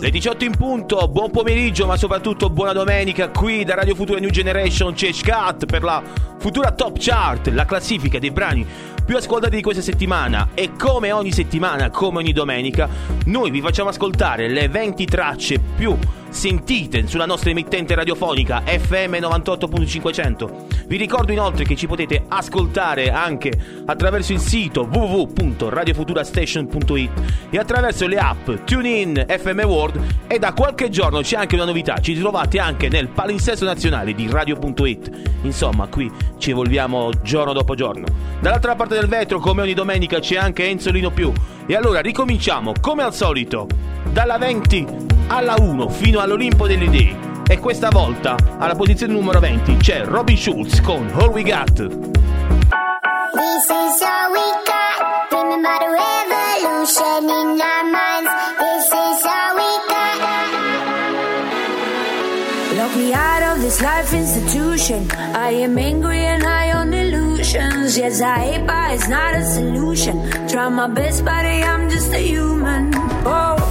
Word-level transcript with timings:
Le 0.00 0.10
18 0.10 0.44
in 0.44 0.56
punto, 0.56 1.06
buon 1.06 1.30
pomeriggio 1.30 1.86
ma 1.86 1.96
soprattutto 1.96 2.50
buona 2.50 2.72
domenica 2.72 3.28
qui 3.28 3.62
da 3.62 3.76
Radio 3.76 3.94
Futura 3.94 4.18
New 4.18 4.30
Generation 4.30 4.94
c'è 4.94 5.12
Scat 5.12 5.66
per 5.66 5.84
la 5.84 6.02
Futura 6.38 6.72
Top 6.72 6.96
Chart, 6.98 7.46
la 7.50 7.64
classifica 7.64 8.18
dei 8.18 8.32
brani 8.32 8.66
più 9.04 9.16
ascoltati 9.16 9.56
di 9.56 9.62
questa 9.62 9.82
settimana 9.82 10.50
e 10.54 10.72
come 10.78 11.12
ogni 11.12 11.32
settimana, 11.32 11.90
come 11.90 12.18
ogni 12.18 12.32
domenica, 12.32 12.88
noi 13.26 13.50
vi 13.50 13.60
facciamo 13.60 13.88
ascoltare 13.88 14.48
le 14.48 14.68
20 14.68 15.04
tracce 15.04 15.58
più 15.58 15.96
sentite 16.32 17.06
sulla 17.06 17.26
nostra 17.26 17.50
emittente 17.50 17.94
radiofonica 17.94 18.62
FM 18.64 19.16
98.500. 19.16 20.86
Vi 20.86 20.96
ricordo 20.96 21.32
inoltre 21.32 21.64
che 21.64 21.76
ci 21.76 21.86
potete 21.86 22.24
ascoltare 22.26 23.10
anche 23.10 23.52
attraverso 23.84 24.32
il 24.32 24.40
sito 24.40 24.88
www.radiofuturastation.it 24.90 27.10
e 27.50 27.58
attraverso 27.58 28.06
le 28.06 28.16
app 28.16 28.50
TuneIn, 28.64 29.26
FM 29.28 29.60
World 29.60 30.00
e 30.26 30.38
da 30.38 30.52
qualche 30.52 30.88
giorno 30.88 31.20
c'è 31.20 31.36
anche 31.36 31.54
una 31.54 31.64
novità, 31.64 31.98
ci 31.98 32.18
trovate 32.18 32.58
anche 32.58 32.88
nel 32.88 33.08
palinsesto 33.08 33.64
nazionale 33.64 34.14
di 34.14 34.28
radio.it. 34.28 35.10
Insomma, 35.42 35.86
qui 35.86 36.10
ci 36.38 36.50
evolviamo 36.50 37.10
giorno 37.22 37.52
dopo 37.52 37.74
giorno. 37.74 38.06
Dall'altra 38.40 38.74
parte 38.74 38.94
del 38.94 39.01
vetro, 39.08 39.38
come 39.38 39.62
ogni 39.62 39.74
domenica, 39.74 40.18
c'è 40.18 40.36
anche 40.36 40.68
Enzolino 40.68 41.10
più. 41.10 41.32
E 41.66 41.76
allora 41.76 42.00
ricominciamo, 42.00 42.72
come 42.80 43.02
al 43.02 43.14
solito, 43.14 43.66
dalla 44.10 44.38
20 44.38 44.86
alla 45.28 45.54
1 45.58 45.88
fino 45.88 46.20
all'Olimpo 46.20 46.66
delle 46.66 46.84
idee. 46.84 47.30
E 47.46 47.58
questa 47.58 47.90
volta, 47.90 48.36
alla 48.58 48.74
posizione 48.74 49.12
numero 49.12 49.38
20, 49.40 49.76
c'è 49.76 50.04
Robin 50.04 50.36
Schulz 50.36 50.80
con 50.80 51.10
All 51.14 51.30
We 51.30 51.42
Got. 51.42 51.72
This 53.32 53.64
is 53.64 54.02
all 54.02 54.30
we 54.30 54.40
got. 54.64 55.30
Remember 55.30 55.78
the 55.78 55.88
revolution 55.90 57.24
in 57.24 57.60
our 57.60 57.84
minds. 57.84 58.30
This 58.58 58.86
is 58.86 59.24
all 59.24 59.54
we 59.56 59.68
got. 59.88 60.20
Lock 62.76 62.96
me 62.96 63.12
out 63.12 63.42
of 63.42 63.60
this 63.60 63.80
life 63.80 64.12
institution. 64.14 65.06
I 65.34 65.50
am 65.62 65.76
angry 65.78 66.24
and 66.24 66.41
illusions. 67.54 67.98
Yes, 67.98 68.20
I 68.20 68.38
hate, 68.38 68.66
but 68.66 68.94
it's 68.94 69.08
not 69.08 69.34
a 69.34 69.44
solution. 69.44 70.30
Try 70.48 70.68
my 70.68 70.88
best, 70.88 71.24
buddy, 71.24 71.62
I'm 71.62 71.88
just 71.88 72.12
a 72.12 72.18
human. 72.18 72.92
Oh. 73.24 73.61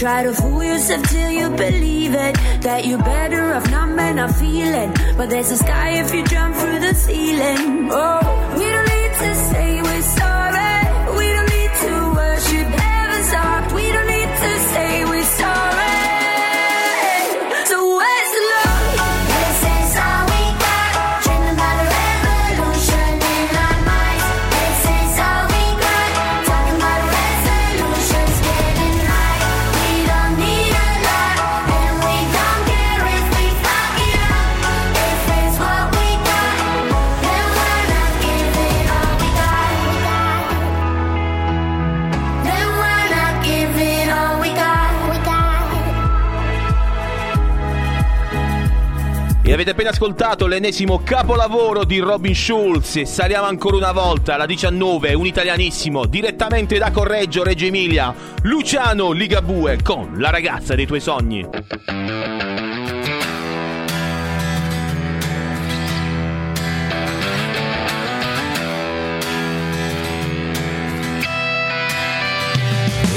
Try 0.00 0.22
to 0.22 0.32
fool 0.32 0.64
yourself 0.64 1.06
till 1.10 1.30
you 1.30 1.50
believe 1.50 2.14
it. 2.14 2.34
That 2.62 2.86
you're 2.86 3.04
better 3.04 3.52
off 3.52 3.70
not 3.70 3.90
men 3.90 4.16
not 4.16 4.34
feeling. 4.34 4.94
But 5.18 5.28
there's 5.28 5.50
a 5.50 5.58
sky 5.58 6.00
if 6.00 6.14
you 6.14 6.24
jump 6.24 6.56
through 6.56 6.80
the 6.80 6.94
ceiling. 6.94 7.90
Oh, 7.92 8.54
we 8.56 8.64
don't 8.64 8.88
need 8.96 9.12
to 9.24 9.34
say 9.50 9.89
avete 49.60 49.72
appena 49.72 49.90
ascoltato 49.90 50.46
l'ennesimo 50.46 51.02
capolavoro 51.04 51.84
di 51.84 51.98
Robin 51.98 52.34
Schulz 52.34 53.02
saliamo 53.02 53.46
ancora 53.46 53.76
una 53.76 53.92
volta 53.92 54.32
alla 54.32 54.46
19, 54.46 55.12
un 55.12 55.26
italianissimo, 55.26 56.06
direttamente 56.06 56.78
da 56.78 56.90
Correggio, 56.90 57.42
Reggio 57.42 57.66
Emilia, 57.66 58.14
Luciano 58.44 59.12
Ligabue 59.12 59.82
con 59.82 60.14
La 60.16 60.30
ragazza 60.30 60.74
dei 60.74 60.86
tuoi 60.86 61.00
sogni. 61.00 61.46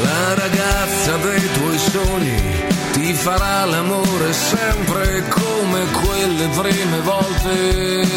La 0.01 0.33
ragazza 0.35 0.92
dei 1.11 1.51
tuoi 1.51 1.77
sogni 1.77 2.41
ti 2.93 3.13
farà 3.13 3.65
l'amore 3.65 4.31
sempre 4.31 5.21
come 5.27 5.85
quelle 5.91 6.47
prime 6.47 6.99
volte. 7.01 8.07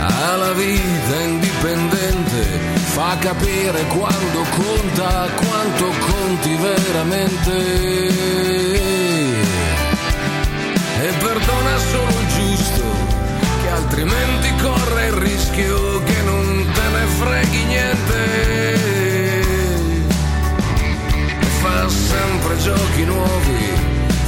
Ha 0.00 0.36
la 0.36 0.52
vita 0.52 1.20
indipendente, 1.20 2.42
fa 2.74 3.16
capire 3.20 3.84
quando 3.86 4.44
conta, 4.56 5.28
quanto 5.36 5.92
conti 6.10 6.56
veramente. 6.56 7.56
E 11.02 11.12
perdona 11.20 11.78
solo 11.78 12.18
il 12.18 12.28
giusto, 12.34 12.84
che 13.62 13.68
altrimenti 13.68 14.54
corre 14.60 15.06
il 15.06 15.12
rischio 15.12 16.02
che 16.02 16.22
non 16.22 16.68
te 16.74 16.88
ne 16.88 17.06
freghi 17.06 17.64
niente 17.64 18.91
sempre 21.88 22.56
giochi 22.58 23.04
nuovi, 23.04 23.72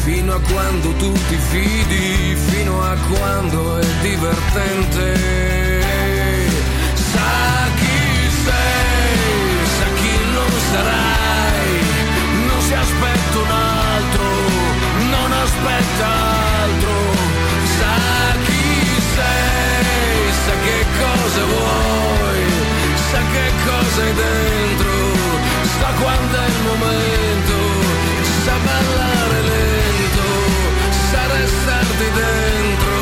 fino 0.02 0.34
a 0.34 0.40
quando 0.40 0.92
tu 0.94 1.12
ti 1.12 1.36
fidi, 1.36 2.36
fino 2.36 2.82
a 2.82 2.96
quando 3.10 3.78
è 3.78 3.86
divertente. 4.02 5.82
Sa 6.94 7.68
chi 7.76 8.28
sei, 8.44 9.66
sa 9.78 9.86
chi 10.00 10.16
non 10.32 10.50
sarai, 10.72 11.72
non 12.46 12.60
si 12.60 12.74
aspetta 12.74 13.38
un 13.38 13.50
altro, 13.50 14.24
non 15.10 15.32
aspetta 15.44 16.06
altro. 16.62 16.96
Sa 17.78 17.96
chi 18.46 19.00
sei, 19.14 20.32
sa 20.44 20.54
che 20.64 20.84
cosa 20.98 21.44
vuoi, 21.44 22.42
sa 23.10 23.20
che 23.32 23.46
cosa 23.64 24.02
hai 24.02 24.14
dentro 24.14 24.93
sa 25.78 25.90
quando 26.00 26.36
è 26.36 26.46
il 26.46 26.62
momento, 26.70 27.56
sa 28.44 28.56
ballare 28.66 29.40
lento, 29.52 30.28
sa 31.10 31.22
restarti 31.36 32.08
dentro. 32.20 32.92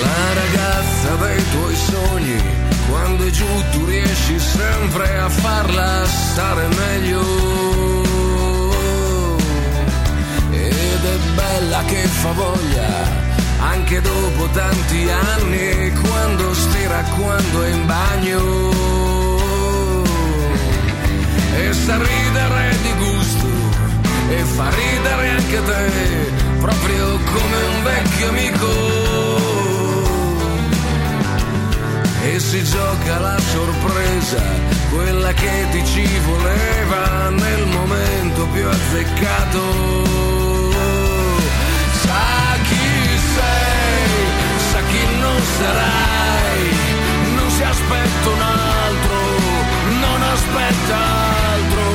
La 0.00 0.32
ragazza 0.42 1.14
dei 1.24 1.50
tuoi 1.50 1.76
sogni, 1.76 2.42
quando 2.90 3.24
è 3.24 3.30
giù 3.30 3.46
tu 3.72 3.84
riesci 3.84 4.38
sempre 4.38 5.18
a 5.18 5.28
farla 5.28 6.06
stare 6.06 6.66
meglio 6.68 7.93
anche 13.58 14.00
dopo 14.00 14.48
tanti 14.52 15.08
anni, 15.10 15.92
quando 16.00 16.54
stira, 16.54 17.02
quando 17.16 17.62
è 17.62 17.68
in 17.70 17.86
bagno. 17.86 18.72
E 21.56 21.72
sa 21.72 21.96
ridere 21.96 22.76
di 22.82 22.92
gusto, 22.98 23.46
e 24.30 24.38
fa 24.56 24.68
ridere 24.70 25.28
anche 25.30 25.62
te, 25.64 25.90
proprio 26.60 27.18
come 27.18 27.62
un 27.74 27.82
vecchio 27.82 28.28
amico 28.28 29.52
e 32.26 32.40
si 32.40 32.64
gioca 32.64 33.18
la 33.20 33.38
sorpresa, 33.38 34.42
quella 34.90 35.32
che 35.34 35.66
ti 35.70 35.84
ci 35.84 36.08
voleva 36.24 37.28
nel 37.28 37.66
momento 37.66 38.46
più 38.46 38.66
azzeccato. 38.66 40.33
Sarai, 45.58 46.62
non 47.36 47.50
si 47.50 47.62
aspetta 47.62 48.28
un 48.36 48.40
altro, 48.40 49.18
non 50.04 50.22
aspetta 50.34 50.96
altro. 51.56 51.86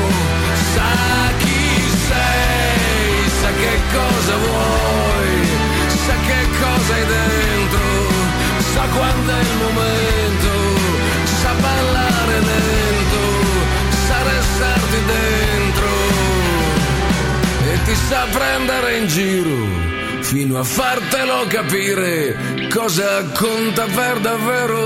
Sa 0.73 0.91
chi 1.41 1.67
sei, 2.07 3.29
sa 3.41 3.49
che 3.61 3.75
cosa 3.97 4.35
vuoi, 4.45 5.31
sa 6.05 6.15
che 6.27 6.41
cosa 6.63 6.93
hai 6.93 7.05
dentro. 7.17 7.87
Sa 8.73 8.83
quando 8.95 9.31
è 9.31 9.41
il 9.49 9.55
momento, 9.65 10.51
sa 11.41 11.51
ballare 11.65 12.39
lento, 12.51 13.23
sa 14.07 14.17
restarti 14.31 14.99
dentro. 15.15 15.91
E 17.71 17.83
ti 17.85 17.95
sa 17.95 18.25
prendere 18.31 18.97
in 18.97 19.07
giro 19.07 19.87
fino 20.21 20.59
a 20.59 20.63
fartelo 20.63 21.45
capire 21.47 22.58
cosa 22.69 23.23
conta 23.31 23.85
per 23.85 24.19
davvero. 24.19 24.77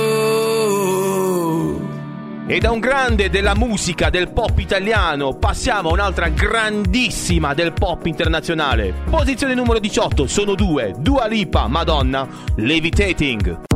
E 2.45 2.59
da 2.59 2.71
un 2.71 2.80
grande 2.80 3.30
della 3.30 3.56
musica 3.56 4.09
del 4.09 4.31
pop 4.31 4.57
italiano 4.59 5.33
passiamo 5.33 5.89
a 5.89 5.94
un'altra 5.94 6.30
grandissima 6.30 7.53
del 7.53 7.74
pop 7.74 8.06
internazionale. 8.06 8.94
Posizione 9.09 9.53
numero 9.53 9.80
18, 9.80 10.27
sono 10.27 10.56
due, 10.56 10.94
Dua 10.97 11.25
Lipa, 11.27 11.68
Madonna, 11.68 12.27
Levitating. 12.56 13.73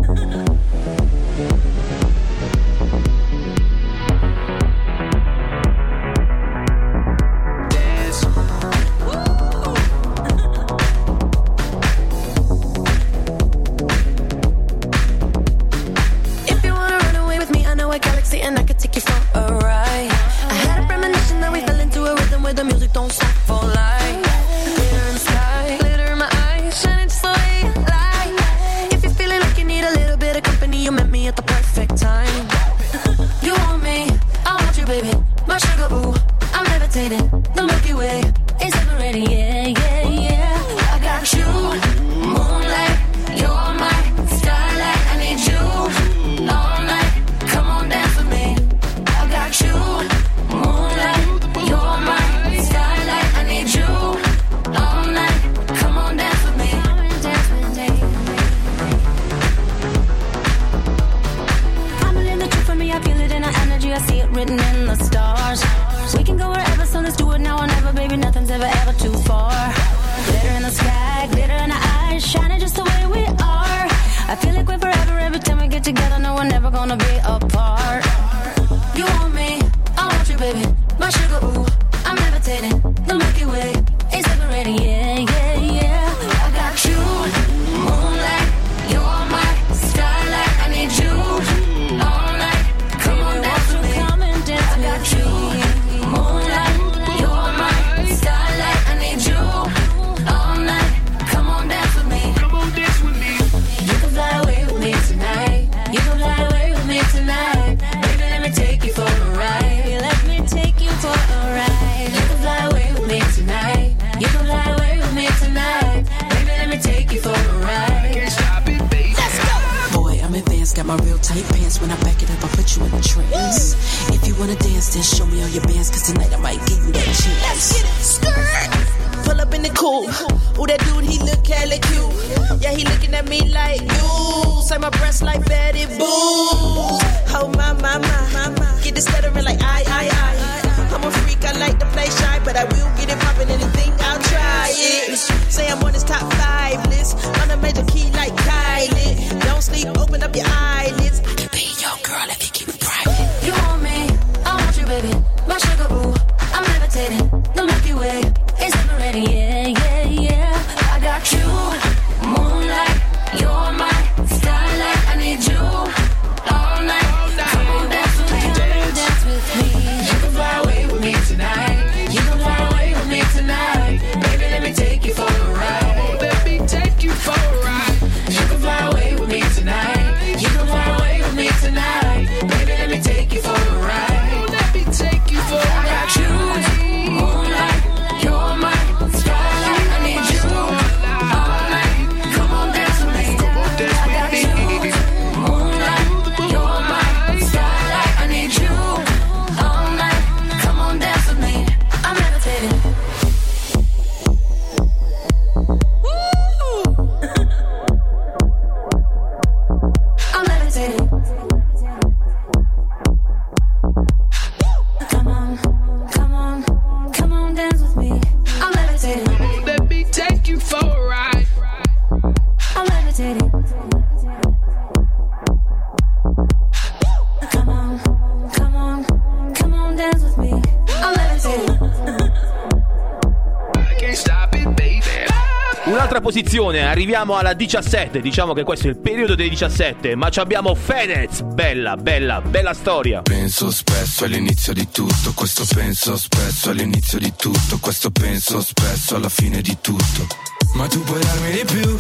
Arriviamo 237.08 237.38
alla 237.38 237.54
17. 237.54 238.20
Diciamo 238.20 238.52
che 238.52 238.64
questo 238.64 238.88
è 238.88 238.90
il 238.90 238.98
periodo 238.98 239.34
dei 239.34 239.48
17. 239.48 240.16
Ma 240.16 240.30
abbiamo 240.36 240.76
Fedez. 240.76 241.42
Bella, 241.42 241.96
bella, 241.96 242.42
bella 242.42 242.74
storia. 242.74 243.22
Penso 243.22 243.72
spesso 243.72 244.26
all'inizio 244.26 244.74
di 244.74 244.90
tutto. 244.92 245.32
Questo 245.34 245.66
penso 245.74 246.18
spesso 246.18 246.70
all'inizio 246.70 247.18
di 247.18 247.32
tutto. 247.38 247.78
Questo 247.80 248.12
penso 248.12 248.60
spesso 248.60 249.16
alla 249.16 249.30
fine 249.30 249.62
di 249.62 249.78
tutto. 249.80 250.28
Ma 250.74 250.88
tu 250.88 251.02
puoi 251.04 251.22
darmi 251.22 251.52
di 251.52 251.64
più. 251.66 251.96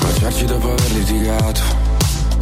Baciarci 0.00 0.44
dopo 0.46 0.72
aver 0.72 0.90
litigato 0.90 1.87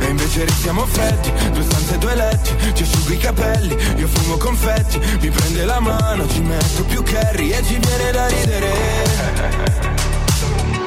e 0.00 0.06
invece 0.06 0.44
restiamo 0.44 0.86
freddi, 0.86 1.32
due 1.52 1.62
stanze 1.62 1.94
e 1.94 1.98
due 1.98 2.14
letti 2.14 2.72
Ti 2.72 2.82
asciugo 2.82 3.12
i 3.12 3.18
capelli, 3.18 3.76
io 3.96 4.08
fumo 4.08 4.36
confetti 4.36 4.98
Mi 5.20 5.30
prende 5.30 5.64
la 5.64 5.80
mano, 5.80 6.28
ci 6.28 6.40
metto 6.40 6.84
più 6.84 7.02
curry 7.02 7.50
E 7.50 7.62
ci 7.64 7.78
viene 7.78 8.10
da 8.10 8.26
ridere. 8.26 8.70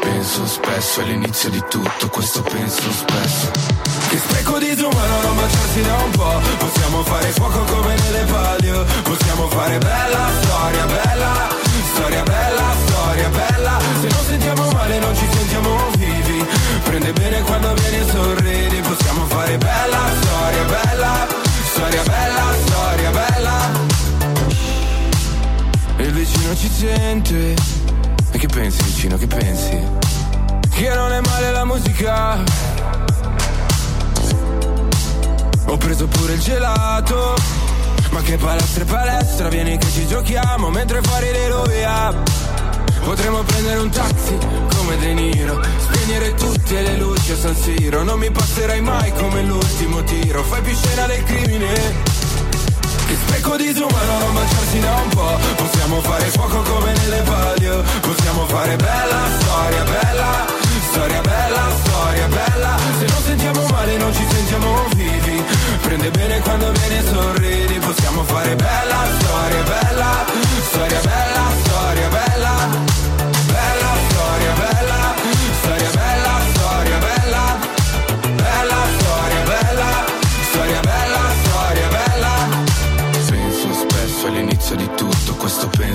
Penso 0.02 0.46
spesso 0.48 1.02
all'inizio 1.02 1.50
di 1.50 1.64
tutto, 1.70 2.10
questo 2.10 2.42
penso 2.42 2.92
spesso. 2.92 3.52
Che 4.10 4.18
spreco 4.18 4.58
di 4.58 4.70
disumano 4.70 5.22
non 5.22 5.36
baciarsi 5.36 5.82
da 5.82 5.96
un 5.98 6.12
po' 6.12 6.42
Possiamo 6.58 7.04
fare 7.04 7.28
fuoco 7.32 7.60
come 7.64 7.96
nelle 7.96 8.24
palio. 8.26 8.86
Possiamo 9.04 9.48
fare 9.50 9.78
bella 9.78 10.30
storia, 10.42 10.86
bella 10.86 11.56
Storia 11.94 12.24
bella, 12.24 12.76
storia 12.88 13.30
bella. 13.30 13.80
Se 14.02 14.08
non 14.08 14.26
sentiamo 14.26 14.70
male 14.72 15.00
non 15.00 15.16
ci 15.16 15.28
sentiamo 15.32 15.90
vivi 15.98 16.15
Prende 16.84 17.14
bene 17.14 17.42
quando 17.42 17.74
vieni 17.74 17.98
e 17.98 18.10
sorridi. 18.10 18.82
Possiamo 18.82 19.26
fare 19.26 19.58
bella 19.58 20.00
storia, 20.22 20.64
bella 20.64 21.44
Storia 21.76 22.04
bella, 22.04 22.54
storia 22.66 23.10
bella. 23.10 23.70
Il 25.98 26.12
vicino 26.14 26.56
ci 26.56 26.70
sente. 26.70 27.54
E 28.32 28.38
che 28.38 28.48
pensi 28.48 28.82
vicino, 28.84 29.18
che 29.18 29.28
pensi? 29.28 29.78
Che 30.70 30.94
non 30.94 31.12
è 31.12 31.20
male 31.20 31.52
la 31.52 31.66
musica. 31.66 32.44
Ho 35.66 35.78
preso 35.78 36.08
pure 36.08 36.34
il 36.34 36.40
gelato. 36.40 37.36
Ma 38.12 38.22
che 38.22 38.38
palestra 38.38 38.84
e 38.84 38.86
palestra 38.86 39.50
Vieni 39.50 39.78
che 39.78 39.90
ci 39.92 40.08
giochiamo 40.08 40.70
Mentre 40.70 41.02
fuori 41.02 41.32
le 41.32 41.48
rovia 41.50 42.14
Potremmo 43.06 43.44
prendere 43.44 43.80
un 43.80 43.90
taxi 43.92 44.36
come 44.76 44.98
De 44.98 45.14
Niro. 45.14 45.62
Spegnere 45.78 46.34
tutte 46.34 46.82
le 46.82 46.98
luci 46.98 47.34
a 47.34 47.38
San 47.38 47.56
Siro. 47.56 48.02
Non 48.02 48.18
mi 48.18 48.32
passerai 48.32 48.82
mai 48.82 49.14
come 49.14 49.44
l'ultimo 49.44 50.04
tiro. 50.04 50.42
Fai 50.42 50.62
più 50.64 50.76
scena 50.76 51.06
del 51.06 51.24
crimine. 51.24 51.74
Che 53.06 53.16
specco 53.28 53.58
di 53.58 53.68
disumano 53.68 54.18
non 54.18 54.34
baciarsi 54.34 54.80
da 54.80 54.96
un 54.96 55.10
po' 55.10 55.38
Possiamo 55.56 56.02
fare 56.02 56.26
fuoco 56.32 56.62
come 56.64 56.94
nelle 56.94 57.22
palio. 57.22 57.84
Possiamo 58.02 58.48
fare 58.48 58.76
bella 58.76 59.22
storia, 59.40 59.84
bella 59.84 60.46
Storia 60.90 61.22
bella, 61.22 61.64
storia 61.84 62.28
bella. 62.28 62.78
Se 62.98 63.06
non 63.06 63.22
sentiamo 63.24 63.66
male 63.68 63.98
non 63.98 64.14
ci 64.14 64.26
sentiamo 64.28 64.88
vivi. 64.96 65.44
Prende 65.82 66.10
bene 66.10 66.40
quando 66.40 66.72
viene 66.72 67.04
sorridi. 67.06 67.78
Possiamo 67.78 68.24
fare 68.24 68.56
bella 68.56 68.98
storia, 69.20 69.62
bella 69.62 70.26
Storia 70.70 71.00
bella, 71.02 71.55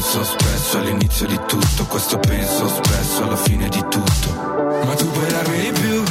penso 0.01 0.25
spesso 0.25 0.79
all'inizio 0.79 1.27
di 1.27 1.39
tutto, 1.47 1.85
questo 1.85 2.19
penso 2.19 2.67
spesso 2.69 3.23
alla 3.23 3.37
fine 3.37 3.69
di 3.69 3.81
tutto. 3.81 4.33
Ma 4.83 4.95
tu 4.95 5.11
puoi 5.11 5.29
darmi 5.29 5.61
di 5.61 5.73
più. 5.73 6.03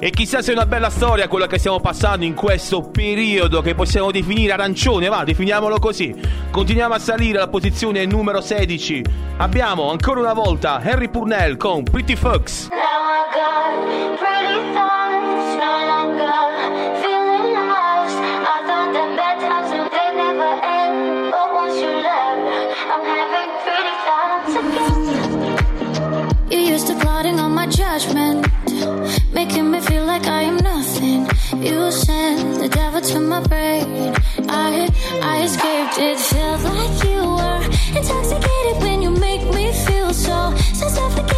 E 0.00 0.10
chissà 0.10 0.42
se 0.42 0.50
è 0.50 0.54
una 0.54 0.66
bella 0.66 0.90
storia 0.90 1.28
quella 1.28 1.46
che 1.46 1.58
stiamo 1.58 1.78
passando 1.78 2.24
in 2.24 2.34
questo 2.34 2.82
periodo 2.82 3.62
che 3.62 3.76
possiamo 3.76 4.10
definire 4.10 4.52
arancione, 4.52 5.08
va, 5.08 5.22
definiamolo 5.22 5.78
così. 5.78 6.12
Continuiamo 6.50 6.92
a 6.92 6.98
salire 6.98 7.38
alla 7.38 7.48
posizione 7.48 8.04
numero 8.04 8.40
16. 8.40 9.04
Abbiamo 9.36 9.90
ancora 9.90 10.18
una 10.18 10.34
volta 10.34 10.80
Harry 10.82 11.08
Purnell 11.08 11.56
con 11.56 11.84
Pretty 11.84 12.16
Fox. 12.16 12.68
You 13.74 14.03
judgment 27.98 28.44
making 29.32 29.70
me 29.70 29.80
feel 29.80 30.04
like 30.04 30.26
I 30.26 30.42
am 30.42 30.56
nothing. 30.56 31.28
You 31.62 31.92
sent 31.92 32.58
the 32.58 32.68
devil 32.68 33.00
to 33.00 33.20
my 33.20 33.40
brain. 33.46 34.14
I 34.48 34.90
I 35.22 35.44
escaped. 35.44 35.98
It 35.98 36.18
felt 36.18 36.62
like 36.74 36.96
you 37.08 37.20
were 37.38 37.62
intoxicated 37.98 38.76
when 38.82 39.02
you 39.02 39.10
make 39.10 39.44
me 39.54 39.72
feel 39.86 40.12
so 40.12 40.54
so 40.78 40.88
suffocated, 40.88 41.33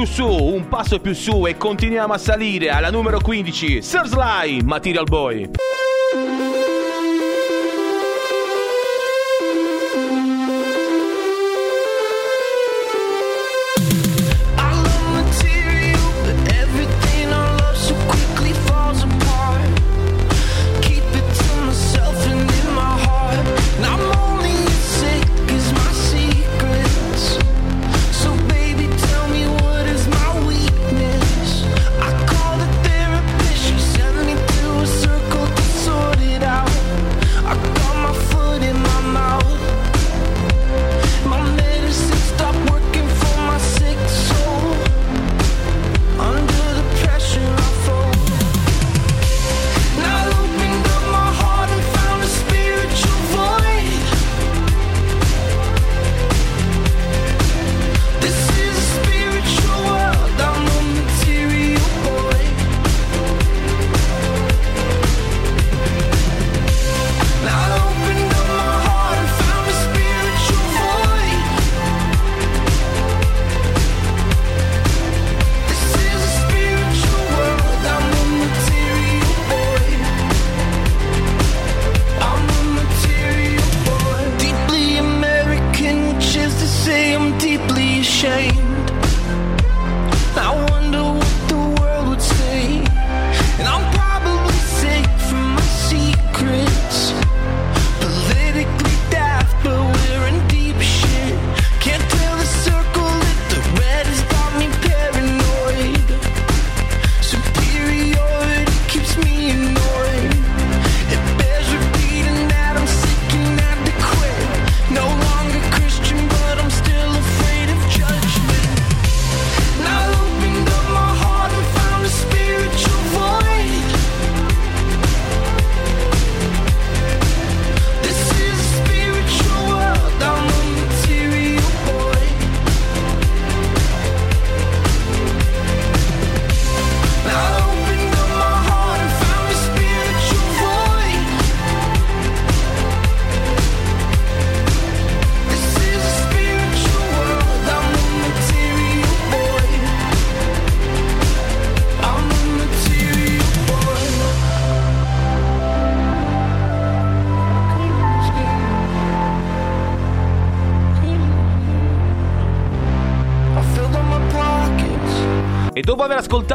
più 0.00 0.08
su, 0.08 0.26
un 0.26 0.66
passo 0.66 0.98
più 0.98 1.12
su 1.12 1.46
e 1.46 1.58
continuiamo 1.58 2.14
a 2.14 2.18
salire 2.18 2.70
alla 2.70 2.90
numero 2.90 3.20
15, 3.20 3.82
Sir 3.82 4.06
Sly, 4.06 4.62
Material 4.62 5.04
Boy. 5.04 5.59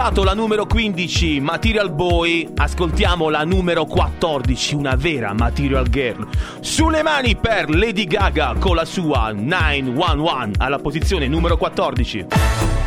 Ascoltato 0.05 0.23
la 0.23 0.39
numero 0.39 0.67
15, 0.67 1.39
Material 1.39 1.91
Boy, 1.91 2.47
ascoltiamo 2.55 3.29
la 3.29 3.43
numero 3.43 3.85
14, 3.85 4.75
una 4.75 4.95
vera 4.95 5.33
Material 5.33 5.89
Girl. 5.89 6.27
Sulle 6.59 7.01
mani 7.01 7.35
per 7.35 7.73
Lady 7.73 8.05
Gaga 8.05 8.53
con 8.59 8.75
la 8.75 8.85
sua 8.85 9.31
911 9.31 10.51
alla 10.59 10.77
posizione 10.77 11.27
numero 11.27 11.57
14. 11.57 12.84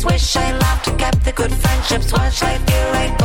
just 0.00 0.12
wish 0.12 0.36
I 0.36 0.52
loved 0.52 0.84
to 0.84 0.96
kept 0.96 1.24
the 1.24 1.32
good 1.32 1.52
friendships. 1.52 2.12
What 2.12 2.32
shall 2.32 2.48
I 2.48 2.92
like. 2.92 3.19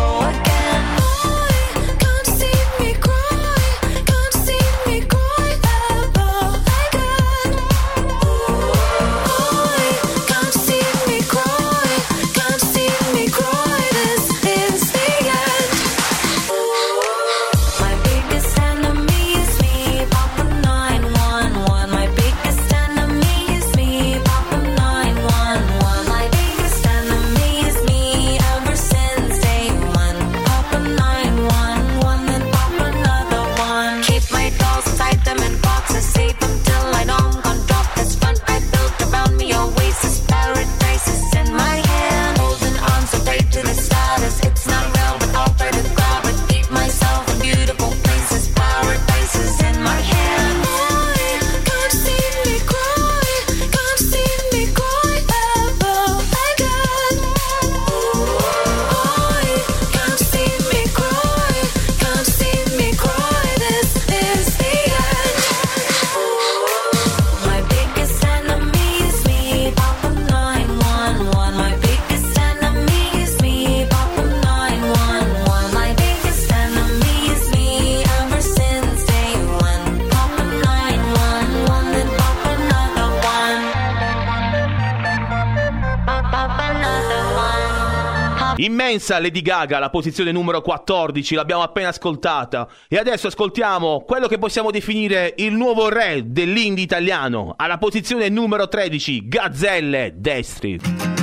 Immensa 88.76 89.20
Lady 89.20 89.42
Gaga, 89.42 89.80
la 89.80 89.90
posizione 89.90 90.34
numero 90.34 90.62
14, 90.62 91.36
l'abbiamo 91.36 91.64
appena 91.64 91.88
ascoltata. 91.88 92.68
E 92.90 92.98
adesso 92.98 93.28
ascoltiamo 93.28 94.04
quello 94.06 94.28
che 94.28 94.38
possiamo 94.38 94.70
definire 94.70 95.34
il 95.38 95.54
nuovo 95.54 95.88
re 95.88 96.24
dell'indie 96.26 96.84
italiano, 96.84 97.54
alla 97.56 97.78
posizione 97.78 98.28
numero 98.28 98.68
13, 98.68 99.30
Gazzelle 99.30 100.16
Destri. 100.18 101.15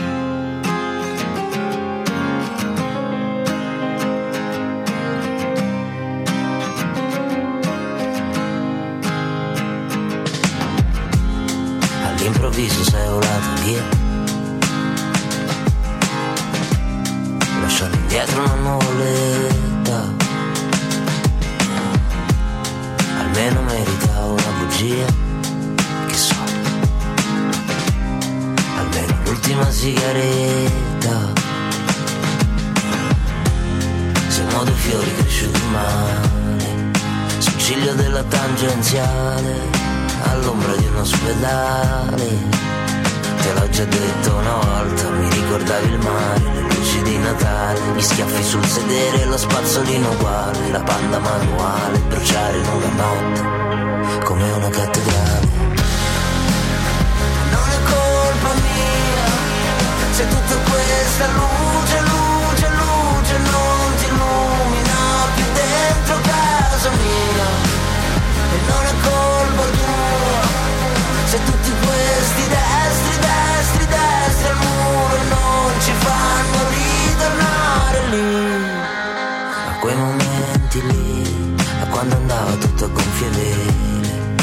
Gonfie 82.92 83.28
vele, 83.30 84.36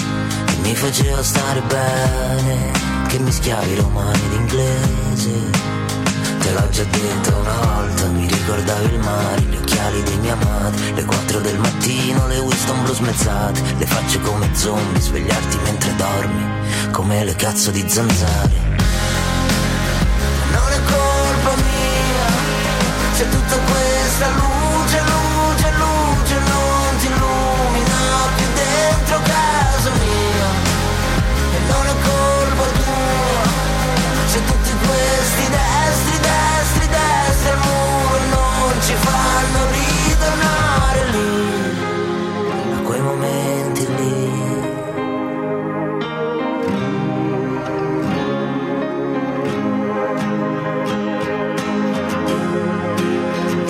che 0.45 0.55
mi 0.61 0.75
faceva 0.75 1.23
stare 1.23 1.61
bene, 1.61 2.71
che 3.07 3.19
mischiavi 3.19 3.75
romani 3.75 4.21
ed 4.25 4.33
inglese. 4.33 5.67
Te 6.39 6.51
l'ho 6.51 6.69
già 6.69 6.83
detto 6.83 7.37
una 7.37 7.55
volta, 7.65 8.07
mi 8.07 8.27
ricordavi 8.27 8.93
il 8.93 8.99
mare, 8.99 9.41
gli 9.41 9.55
occhiali 9.55 10.03
dei 10.03 10.17
miei 10.17 10.31
amati, 10.31 10.93
le 10.93 11.05
4 11.05 11.39
del 11.39 11.57
mattino, 11.59 12.27
le 12.27 12.39
Winston 12.39 12.83
blu 12.83 12.93
smezzate, 12.93 13.61
le 13.77 13.85
facce 13.85 14.19
come 14.21 14.49
zombie, 14.53 15.01
svegliarti 15.01 15.57
mentre 15.63 15.95
dormi, 15.95 16.45
come 16.91 17.23
le 17.23 17.35
cazzo 17.35 17.71
di 17.71 17.83
zanzare. 17.87 18.67
Non 20.51 20.71
è 20.71 20.79
colpa 20.91 21.55
mia 21.55 21.99
c'è 23.19 23.27
tutta 23.27 23.57
questa 23.57 24.29
luce, 24.29 24.58
dentro 29.09 29.21
casa 29.21 29.89
mia. 29.89 30.49
E 31.55 31.59
non 31.67 31.85
è 31.87 31.95
colpa 32.05 32.63
tua 32.77 33.43
se 34.27 34.43
tutti 34.45 34.71
questi 34.85 35.49
destri, 35.49 36.19
destri, 36.19 36.78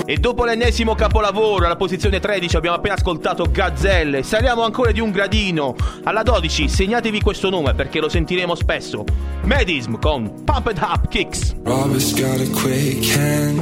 E 0.10 0.18
dopo 0.18 0.44
l'ennesimo 0.44 0.96
capolavoro, 0.96 1.66
alla 1.66 1.76
posizione 1.76 2.20
13 2.20 2.56
abbiamo 2.56 2.78
appena 2.78 2.96
ascoltato 2.96 3.44
Gazzelle. 3.44 4.24
Saliamo 4.24 4.64
ancora 4.64 4.92
di 4.92 5.00
un 5.00 5.12
gradino. 5.12 5.76
Alla 6.04 6.24
12 6.24 6.68
segnatevi 6.68 7.22
questo 7.22 7.52
nome 7.52 7.76
perché 7.76 8.00
lo 8.00 8.10
sentiremo 8.10 8.56
spesso. 8.56 9.04
Medism 9.44 10.00
con 10.00 10.44
Pumped 10.44 10.80
Up 10.80 11.08
Kicks. 11.10 11.54
Robert's 11.64 12.16
got 12.16 12.40
a 12.42 12.50
quick 12.60 13.06
hand. 13.16 13.60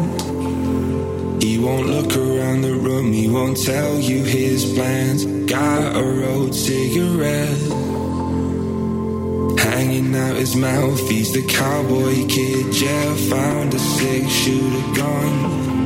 He 1.44 1.58
won't 1.58 1.88
look 1.88 2.16
around 2.16 2.62
the 2.62 2.72
room, 2.72 3.12
he 3.12 3.28
won't 3.28 3.62
tell 3.62 4.00
you 4.00 4.24
his 4.24 4.64
plans. 4.72 5.26
Got 5.52 5.98
a 5.98 6.02
rolled 6.02 6.56
cigarette. 6.56 7.60
Hanging 9.60 10.16
out 10.16 10.38
his 10.38 10.56
mouth, 10.56 11.10
he's 11.10 11.34
the 11.34 11.44
cowboy 11.46 12.26
kid. 12.28 12.72
Jeff 12.72 13.20
found 13.30 13.74
a 13.74 13.80
six 13.80 14.32
shooter 14.32 14.96
gun. 14.96 15.77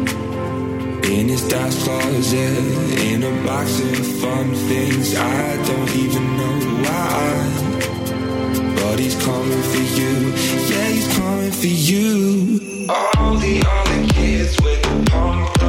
In 1.04 1.28
his 1.28 1.48
dad's 1.48 1.84
closet, 1.84 2.64
in 3.00 3.24
a 3.24 3.46
box 3.46 3.80
of 3.80 4.06
fun 4.22 4.54
things 4.70 5.16
I 5.16 5.58
don't 5.66 5.96
even 5.96 6.38
know 6.38 6.58
why. 6.84 7.32
But 8.76 9.00
he's 9.00 9.16
coming 9.24 9.64
for 9.64 9.86
you, 10.00 10.34
yeah, 10.70 10.88
he's 10.90 11.18
coming 11.18 11.52
for 11.52 11.68
you. 11.68 12.88
All 12.90 13.36
the 13.36 13.64
other 13.66 14.14
kids 14.14 14.56
with 14.62 14.82
the 14.84 15.10
pumped 15.12 15.61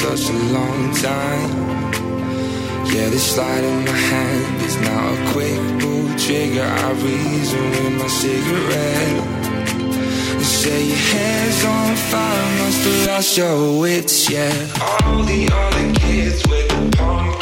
such 0.00 0.30
a 0.30 0.38
long 0.56 0.94
time. 0.94 1.50
Yeah, 2.86 3.10
this 3.10 3.34
slide 3.34 3.62
in 3.62 3.84
my 3.84 3.98
hand 4.12 4.62
is 4.62 4.76
now 4.80 5.12
a 5.12 5.32
quick 5.32 5.60
pull 5.78 6.08
trigger. 6.16 6.64
I 6.64 6.90
reason 6.92 7.62
with 7.70 7.92
my 8.00 8.08
cigarette. 8.08 9.18
They 10.38 10.50
say 10.60 10.86
your 10.86 10.96
hair's 10.96 11.64
on 11.66 11.96
fire, 11.96 12.58
must 12.60 12.82
have 12.86 13.06
lost 13.08 13.36
your 13.36 13.78
wits, 13.78 14.30
yeah. 14.30 14.54
All 15.04 15.22
the 15.22 15.50
other 15.52 15.92
kids 16.00 16.48
with 16.48 16.68
the 16.68 16.96
pumped 16.96 17.39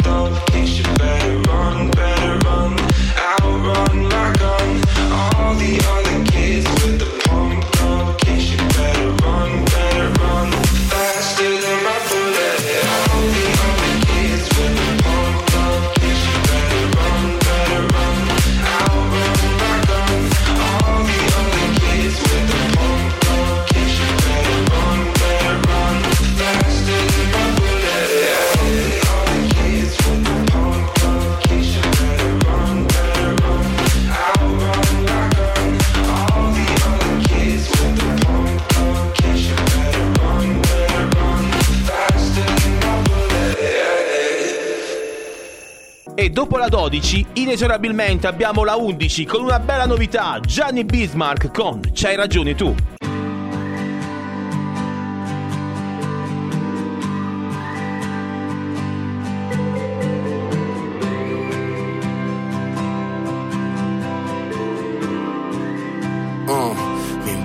12, 46.68 47.26
inesorabilmente 47.34 48.26
abbiamo 48.26 48.64
la 48.64 48.76
11 48.76 49.24
con 49.24 49.42
una 49.42 49.58
bella 49.58 49.86
novità, 49.86 50.38
Gianni 50.40 50.84
Bismarck 50.84 51.52
con 51.52 51.80
C'hai 51.92 52.16
ragione 52.16 52.54
tu. 52.54 52.87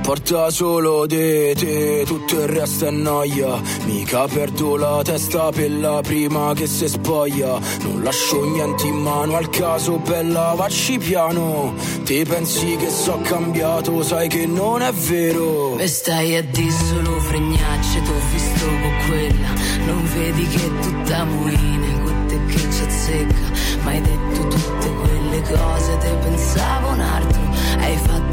Porta 0.03 0.49
solo 0.49 1.05
di 1.05 1.53
te, 1.55 2.03
tutto 2.05 2.35
il 2.41 2.47
resto 2.47 2.87
è 2.87 2.91
noia. 2.91 3.59
Mica 3.85 4.27
perdo 4.27 4.75
la 4.75 5.01
testa 5.01 5.49
per 5.49 5.71
la 5.71 6.01
prima 6.01 6.53
che 6.53 6.67
si 6.67 6.89
spoglia. 6.89 7.57
Non 7.83 8.03
lascio 8.03 8.43
niente 8.43 8.85
in 8.85 8.95
mano 8.95 9.37
al 9.37 9.49
caso, 9.49 9.99
bella, 9.99 10.55
vacci 10.57 10.97
piano. 10.97 11.73
Te 12.03 12.25
pensi 12.25 12.75
che 12.75 12.89
so 12.89 13.17
cambiato, 13.23 14.03
sai 14.03 14.27
che 14.27 14.45
non 14.45 14.81
è 14.81 14.91
vero. 14.91 15.77
E 15.77 15.87
stai 15.87 16.35
a 16.35 16.43
di 16.43 16.69
solo 16.69 17.19
fregnacce, 17.21 18.01
t'ho 18.01 18.19
visto 18.33 18.65
con 18.65 19.07
quella. 19.07 19.49
Non 19.85 20.05
vedi 20.13 20.47
che 20.47 20.71
tutta 20.81 21.23
muine, 21.23 22.01
con 22.03 22.25
te 22.27 22.39
che 22.47 22.59
ci 22.59 22.83
azzecca. 22.83 23.81
Ma 23.83 23.91
hai 23.91 24.01
detto 24.01 24.47
tutte 24.47 24.93
quelle 25.01 25.41
cose, 25.43 25.97
te 25.97 26.09
pensavo 26.21 26.89
un 26.89 26.99
altro. 26.99 27.41
Hai 27.79 27.97
fatto 27.97 28.32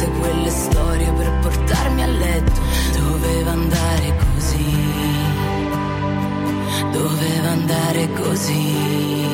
tutte 0.00 0.10
quelle 0.18 0.50
storie 0.50 1.12
per 1.12 1.38
portarmi 1.42 2.02
a 2.02 2.06
letto. 2.06 2.60
Doveva 2.98 3.50
andare 3.50 4.16
così. 4.34 4.74
Doveva 6.92 7.50
andare 7.50 8.12
così. 8.14 9.28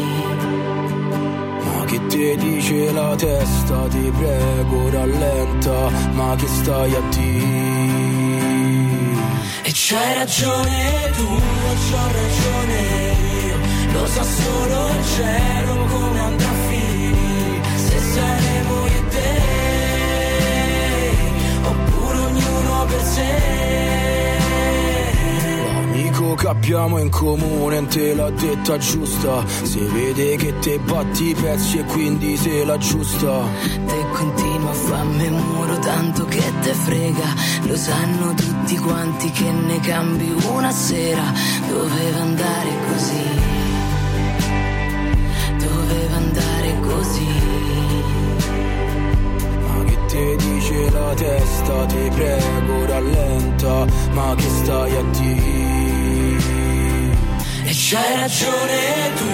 Ma 1.64 1.84
che 1.84 2.06
ti 2.06 2.36
dice 2.36 2.92
la 2.92 3.14
testa, 3.14 3.86
ti 3.88 4.12
prego 4.18 4.90
rallenta, 4.90 5.90
ma 6.12 6.34
che 6.36 6.46
stai 6.48 6.94
a 6.94 7.00
dire? 7.10 7.64
E 9.62 9.70
c'hai 9.72 10.14
ragione 10.14 11.10
tu, 11.16 11.26
c'ho 11.26 12.06
ragione 12.20 12.78
io, 13.46 13.56
lo 13.92 14.06
sa 14.06 14.22
solo 14.22 14.88
il 14.88 15.04
cielo 15.14 15.84
come 15.86 16.20
andrà 16.20 16.48
a 16.48 16.68
finire, 16.68 17.60
se 17.76 17.98
saremo 17.98 18.86
io 18.86 19.00
e 19.00 19.08
te, 19.08 19.75
per 22.86 23.02
sé. 23.02 23.54
L'amico 25.64 26.34
che 26.34 26.48
abbiamo 26.48 26.98
in 26.98 27.10
comune 27.10 27.86
te 27.86 28.14
l'ha 28.14 28.30
detta 28.30 28.78
giusta, 28.78 29.44
si 29.62 29.80
vede 29.80 30.36
che 30.36 30.58
te 30.58 30.78
batti 30.78 31.30
i 31.30 31.34
pezzi 31.34 31.78
e 31.78 31.84
quindi 31.84 32.36
se 32.36 32.64
la 32.64 32.76
giusta. 32.78 33.42
Te 33.86 34.06
continua 34.12 34.70
a 34.70 34.74
farmi 34.74 35.28
muro 35.30 35.78
tanto 35.78 36.24
che 36.26 36.42
te 36.62 36.72
frega. 36.72 37.34
Lo 37.62 37.76
sanno 37.76 38.34
tutti 38.34 38.76
quanti 38.78 39.30
che 39.30 39.50
ne 39.50 39.80
cambi 39.80 40.34
una 40.50 40.70
sera. 40.70 41.32
Doveva 41.68 42.20
andare 42.20 42.70
così. 42.88 43.55
Dice 50.66 50.90
la 50.90 51.14
testa, 51.14 51.86
ti 51.86 52.10
prego 52.10 52.86
rallenta, 52.86 53.86
ma 54.12 54.34
che 54.34 54.48
stai 54.48 54.96
a 54.96 55.02
dire? 55.02 56.34
E 57.64 57.72
c'hai 57.72 58.16
ragione 58.20 59.12
tu, 59.16 59.24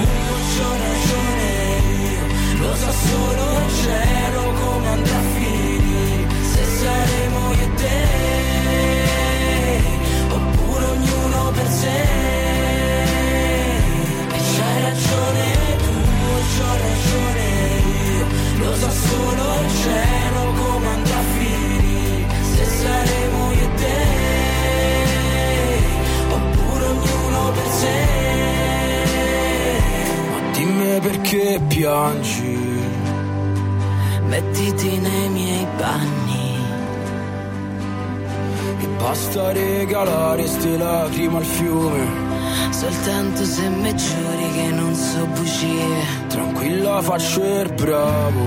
se 43.53 43.69
mi 43.69 43.95
giuri 43.95 44.49
che 44.57 44.69
non 44.71 44.95
so 44.95 45.27
bugie. 45.27 45.95
Tranquilla 46.29 47.03
faccio 47.03 47.43
il 47.61 47.73
bravo, 47.75 48.45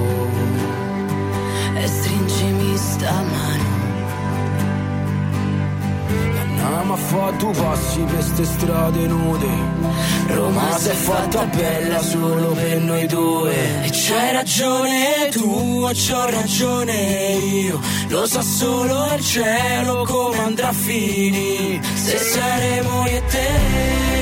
E 1.81 1.87
stringimi 1.87 2.77
sta 2.77 3.11
mano. 3.33 3.73
andiamo 6.41 6.93
a 6.93 6.97
fare 6.97 7.37
due 7.37 7.53
passi 7.53 7.99
per 8.01 8.23
ste 8.23 8.45
strade 8.45 9.07
nude. 9.07 9.47
Roma 10.27 10.77
si 10.77 10.89
è 10.89 10.93
fatta 10.93 11.45
bella 11.45 12.01
solo 12.01 12.51
per 12.53 12.79
noi 12.81 13.05
due. 13.05 13.55
E 13.85 13.89
c'hai 13.91 14.31
ragione 14.33 15.29
tu, 15.31 15.87
c'ho 15.93 16.29
ragione 16.29 16.97
io, 17.63 17.79
lo 18.09 18.25
sa 18.25 18.41
solo 18.41 19.13
il 19.15 19.23
cielo 19.23 20.03
come 20.05 20.39
andrà 20.39 20.69
a 20.69 20.73
finire, 20.73 21.79
se 21.93 22.17
saremo 22.17 23.05
io 23.07 23.17
e 23.17 23.23
te, 23.33 24.14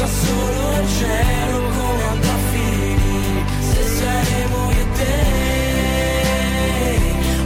sa 0.00 0.06
solo 0.06 0.80
il 0.80 0.88
cielo 0.88 1.58
come 1.76 2.02
andrà 2.04 2.32
a 2.32 2.38
finire, 2.52 3.44
se 3.60 3.82
saremo 3.82 4.70
io 4.70 4.80
e 4.80 4.86
te, 4.96 5.14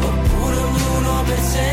oppure 0.00 0.56
ognuno 0.56 1.22
per 1.24 1.38
sé. 1.40 1.72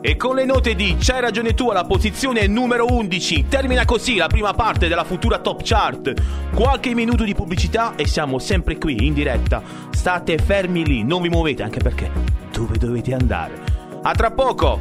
E 0.00 0.16
con 0.16 0.36
le 0.36 0.44
note 0.44 0.74
di 0.76 0.96
C'hai 1.00 1.20
ragione 1.20 1.54
tu 1.54 1.70
alla 1.70 1.84
posizione 1.84 2.46
numero 2.46 2.86
11 2.86 3.46
termina 3.48 3.84
così 3.84 4.16
la 4.16 4.28
prima 4.28 4.52
parte 4.52 4.86
della 4.86 5.02
futura 5.02 5.38
top 5.38 5.62
chart. 5.64 6.12
Qualche 6.54 6.94
minuto 6.94 7.24
di 7.24 7.34
pubblicità 7.34 7.96
e 7.96 8.06
siamo 8.06 8.38
sempre 8.38 8.78
qui 8.78 9.04
in 9.04 9.12
diretta. 9.12 9.60
State 9.90 10.38
fermi 10.38 10.86
lì, 10.86 11.02
non 11.02 11.20
vi 11.20 11.28
muovete 11.28 11.64
anche 11.64 11.80
perché 11.80 12.08
dove 12.52 12.78
dovete 12.78 13.12
andare? 13.12 13.60
A 14.00 14.12
tra 14.12 14.30
poco! 14.30 14.78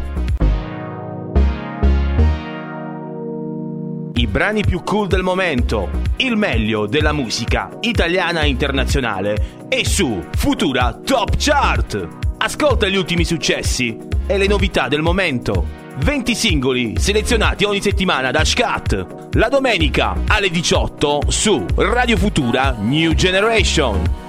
I 4.14 4.28
brani 4.28 4.64
più 4.64 4.84
cool 4.84 5.08
del 5.08 5.24
momento, 5.24 5.90
il 6.18 6.38
meglio 6.38 6.86
della 6.86 7.12
musica 7.12 7.76
italiana 7.82 8.42
e 8.42 8.50
internazionale 8.50 9.66
e 9.68 9.84
su 9.84 10.24
Futura 10.38 10.94
Top 11.04 11.32
Chart. 11.38 12.08
Ascolta 12.38 12.88
gli 12.88 12.98
ultimi 12.98 13.26
successi 13.26 13.98
e 14.28 14.38
le 14.38 14.46
novità 14.46 14.88
del 14.88 15.02
momento. 15.02 15.83
20 15.98 16.36
singoli 16.36 16.94
selezionati 16.98 17.64
ogni 17.64 17.82
settimana 17.82 18.32
da 18.32 18.44
Scat. 18.44 19.34
La 19.34 19.50
domenica 19.50 20.16
alle 20.28 20.50
18 20.50 21.22
su 21.28 21.66
Radio 21.76 22.18
Futura 22.18 22.76
New 22.80 23.14
Generation. 23.14 24.24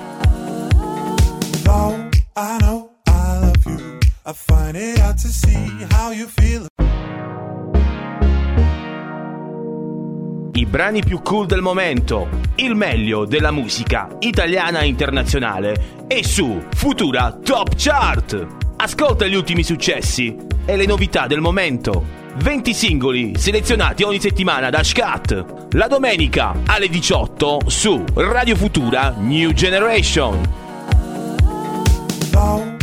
know, 1.65 2.11
I 2.37 2.59
know 2.61 2.91
I 3.07 3.39
love 3.41 3.67
you. 3.67 3.99
I 4.27 4.33
find 4.33 4.77
it 4.77 5.01
out 5.01 5.17
to 5.19 5.29
see 5.29 5.87
how 5.91 6.11
you 6.11 6.27
feel. 6.27 6.67
I 10.57 10.67
brani 10.67 11.03
più 11.03 11.21
cool 11.23 11.47
del 11.47 11.61
momento, 11.61 12.29
il 12.57 12.75
meglio 12.75 13.25
della 13.25 13.51
musica 13.51 14.09
italiana 14.21 14.81
e 14.81 14.87
internazionale 14.87 16.05
e 16.07 16.23
su 16.23 16.63
Futura 16.71 17.37
Top 17.43 17.75
Chart. 17.77 18.64
Ascolta 18.85 19.27
gli 19.27 19.35
ultimi 19.35 19.63
successi 19.63 20.37
e 20.67 20.77
le 20.77 20.85
novità 20.85 21.27
del 21.27 21.41
momento. 21.41 22.05
20 22.35 22.75
singoli 22.75 23.33
selezionati 23.35 24.03
ogni 24.03 24.21
settimana 24.21 24.69
da 24.69 24.83
Scat. 24.83 25.71
La 25.71 25.87
domenica 25.87 26.55
alle 26.67 26.89
18 26.89 27.61
su 27.65 28.05
Radio 28.13 28.55
Futura 28.57 29.15
New 29.17 29.53
Generation. 29.53 30.39
Know, 32.33 32.77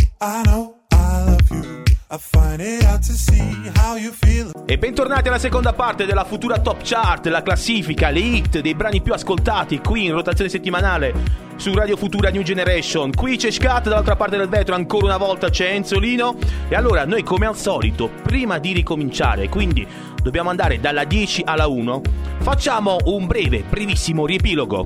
e 4.65 4.77
bentornati 4.77 5.29
alla 5.29 5.39
seconda 5.39 5.71
parte 5.71 6.05
della 6.05 6.25
futura 6.25 6.59
top 6.59 6.81
chart, 6.83 7.27
la 7.27 7.41
classifica, 7.41 8.09
le 8.09 8.19
hit 8.19 8.59
dei 8.59 8.75
brani 8.75 9.01
più 9.01 9.13
ascoltati 9.13 9.79
qui 9.79 10.07
in 10.07 10.11
rotazione 10.11 10.49
settimanale 10.49 11.13
su 11.55 11.73
Radio 11.73 11.95
Futura 11.95 12.29
New 12.29 12.41
Generation. 12.41 13.11
Qui 13.13 13.37
c'è 13.37 13.49
Scat, 13.49 13.83
dall'altra 13.83 14.17
parte 14.17 14.35
del 14.35 14.49
vetro 14.49 14.75
ancora 14.75 15.05
una 15.05 15.15
volta 15.15 15.49
c'è 15.49 15.71
Enzolino. 15.71 16.35
E 16.67 16.75
allora 16.75 17.05
noi 17.05 17.23
come 17.23 17.45
al 17.45 17.55
solito, 17.55 18.09
prima 18.09 18.57
di 18.57 18.73
ricominciare, 18.73 19.47
quindi 19.47 19.87
dobbiamo 20.21 20.49
andare 20.49 20.81
dalla 20.81 21.05
10 21.05 21.43
alla 21.45 21.67
1, 21.67 22.01
facciamo 22.39 22.97
un 23.05 23.25
breve, 23.25 23.63
brevissimo 23.69 24.25
riepilogo. 24.25 24.83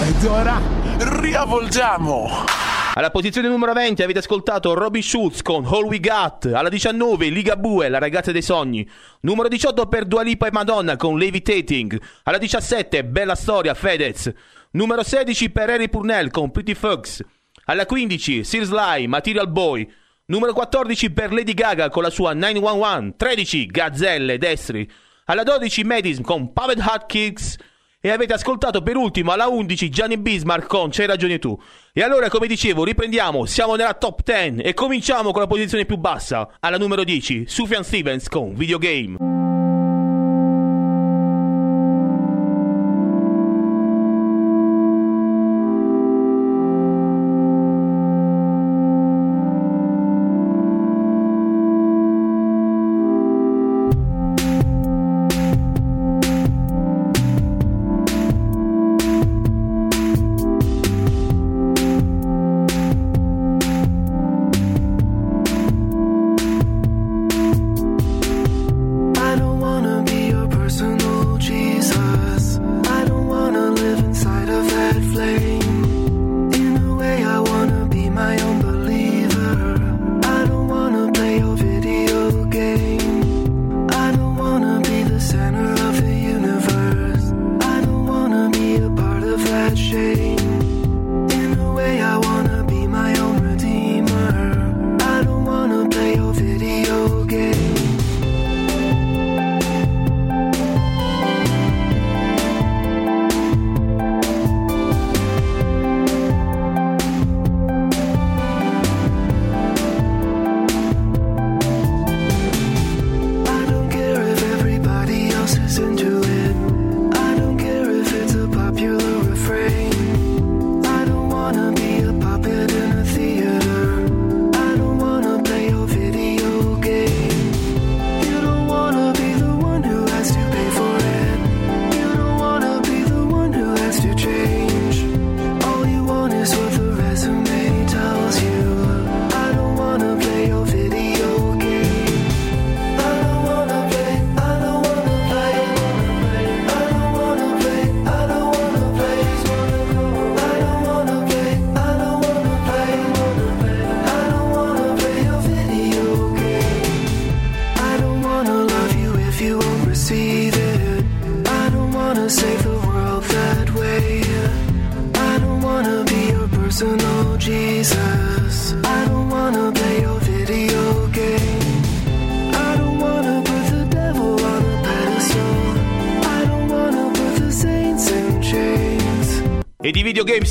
Ed 0.00 0.24
ora 0.26 0.60
riavolgiamo. 0.98 2.77
Alla 2.98 3.10
posizione 3.12 3.46
numero 3.46 3.72
20 3.72 4.02
avete 4.02 4.18
ascoltato 4.18 4.74
Robin 4.74 5.04
Schultz 5.04 5.42
con 5.42 5.64
All 5.64 5.84
We 5.84 6.00
Got. 6.00 6.46
Alla 6.46 6.68
19 6.68 7.28
Liga 7.28 7.54
Bue, 7.54 7.88
La 7.88 8.00
ragazza 8.00 8.32
dei 8.32 8.42
sogni. 8.42 8.84
Numero 9.20 9.46
18 9.46 9.86
per 9.86 10.04
Dua 10.04 10.22
Lipa 10.22 10.48
e 10.48 10.50
Madonna 10.50 10.96
con 10.96 11.16
Levitating. 11.16 11.96
Alla 12.24 12.38
17 12.38 13.04
Bella 13.04 13.36
Storia, 13.36 13.74
Fedez. 13.74 14.32
Numero 14.72 15.04
16 15.04 15.48
per 15.50 15.70
Harry 15.70 15.88
Purnell 15.88 16.30
con 16.30 16.50
Pretty 16.50 16.74
Fox. 16.74 17.22
Alla 17.66 17.86
15 17.86 18.42
Sir 18.42 18.64
Sly, 18.64 19.06
Material 19.06 19.48
Boy. 19.48 19.88
Numero 20.24 20.52
14 20.52 21.12
per 21.12 21.32
Lady 21.32 21.54
Gaga 21.54 21.90
con 21.90 22.02
la 22.02 22.10
sua 22.10 22.34
911. 22.34 23.14
13 23.16 23.66
Gazzelle, 23.66 24.38
Destri. 24.38 24.90
Alla 25.26 25.44
12 25.44 25.84
Madison 25.84 26.24
con 26.24 26.52
Paved 26.52 26.80
Hot 26.80 27.06
Kicks. 27.06 27.58
E 28.00 28.10
avete 28.10 28.32
ascoltato 28.32 28.80
per 28.80 28.96
ultimo 28.96 29.32
alla 29.32 29.48
11 29.48 29.90
Gianni 29.90 30.18
Bismarck 30.18 30.68
con 30.68 30.90
C'hai 30.90 31.06
ragione 31.06 31.40
tu. 31.40 31.60
E 31.92 32.00
allora, 32.00 32.28
come 32.28 32.46
dicevo, 32.46 32.84
riprendiamo, 32.84 33.44
siamo 33.44 33.74
nella 33.74 33.94
top 33.94 34.22
10 34.22 34.62
e 34.62 34.72
cominciamo 34.72 35.32
con 35.32 35.40
la 35.40 35.48
posizione 35.48 35.84
più 35.84 35.96
bassa, 35.96 36.48
alla 36.60 36.78
numero 36.78 37.02
10, 37.02 37.46
Sufian 37.48 37.82
Stevens 37.82 38.28
con 38.28 38.54
Videogame. 38.54 39.27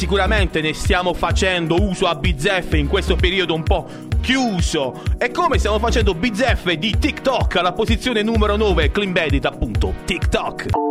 sicuramente 0.08 0.62
ne 0.62 0.74
stiamo 0.74 1.14
facendo 1.14 1.76
uso 1.78 2.08
a 2.08 2.16
bizzeffe 2.16 2.78
in 2.78 2.88
questo 2.88 3.18
periodo 3.18 3.54
un 3.54 3.64
po' 3.64 3.90
chiuso. 4.22 5.04
E 5.18 5.32
come 5.32 5.58
stiamo 5.58 5.80
facendo 5.80 6.14
bizzeffe 6.14 6.78
di 6.78 6.98
TikTok 6.98 7.58
alla 7.58 7.74
posizione 7.74 8.22
numero 8.22 8.56
9, 8.56 8.90
Clean 8.92 9.12
Bedit 9.12 9.44
appunto, 9.44 9.94
TikTok. 10.06 10.87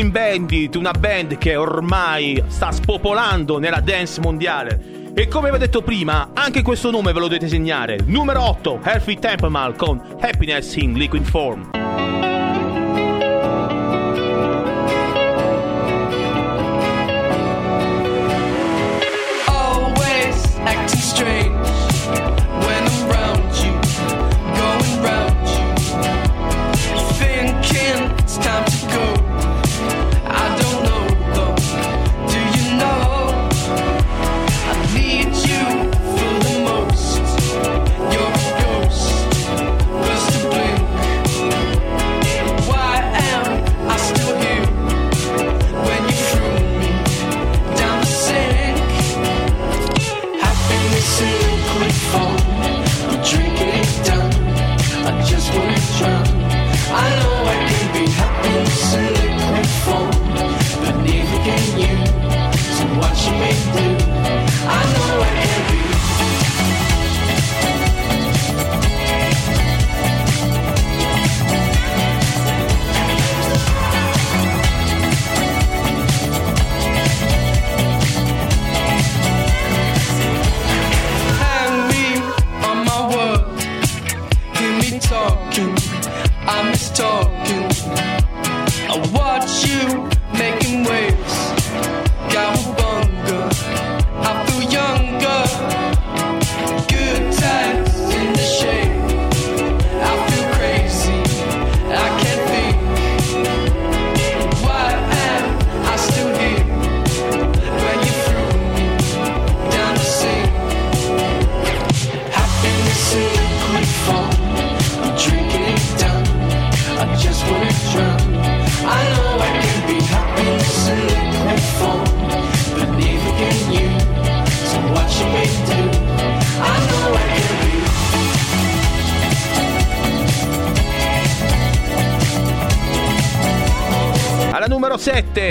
Clean 0.00 0.12
Bandit, 0.12 0.76
una 0.76 0.92
band 0.92 1.36
che 1.36 1.56
ormai 1.56 2.42
sta 2.46 2.72
spopolando 2.72 3.58
nella 3.58 3.80
dance 3.80 4.18
mondiale. 4.22 5.12
E 5.12 5.28
come 5.28 5.50
vi 5.50 5.56
ho 5.56 5.58
detto 5.58 5.82
prima, 5.82 6.30
anche 6.32 6.62
questo 6.62 6.90
nome 6.90 7.12
ve 7.12 7.18
lo 7.18 7.26
dovete 7.26 7.48
segnare. 7.48 7.98
Numero 8.06 8.42
8, 8.48 8.80
Healthy 8.82 9.18
Templemal 9.18 9.76
con 9.76 10.00
Happiness 10.18 10.76
in 10.76 10.94
Liquid 10.94 11.24
Form. 11.24 11.68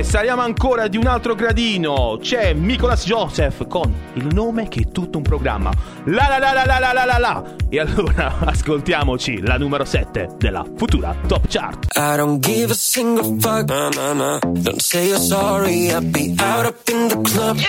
Saliamo 0.10 0.42
ancora 0.42 0.88
di 0.88 0.98
un 0.98 1.06
altro 1.06 1.36
gradino. 1.36 2.18
C'è 2.20 2.54
Nicolas 2.54 3.06
Joseph 3.06 3.68
con 3.68 3.94
il 4.14 4.26
nome 4.34 4.68
che 4.68 4.82
è 4.82 4.92
tutto 4.92 5.18
un 5.18 5.24
programma. 5.24 5.72
La 6.06 6.26
la 6.28 6.40
la 6.40 6.52
la 6.52 6.80
la 6.80 6.94
la 6.94 7.06
la 7.06 7.18
la. 7.20 7.44
E 7.70 7.80
allora 7.80 8.40
ascoltiamoci 8.44 9.42
la 9.42 9.58
numero 9.58 9.86
7 9.86 10.30
della 10.38 10.66
futura 10.76 11.16
Top 11.28 11.46
Chart. 11.48 11.96
I 11.96 12.16
don't 12.16 12.44
give 12.44 12.72
a 12.72 12.76
single 12.76 13.38
fuck. 13.40 13.70
Nah, 13.70 13.90
nah, 13.90 14.14
nah. 14.14 14.40
Don't 14.40 14.82
say 14.82 15.06
you're 15.06 15.22
sorry. 15.22 15.92
I'll 15.92 16.02
be 16.02 16.34
out 16.40 16.66
up 16.66 16.90
in 16.90 17.08
the 17.08 17.22
club. 17.22 17.60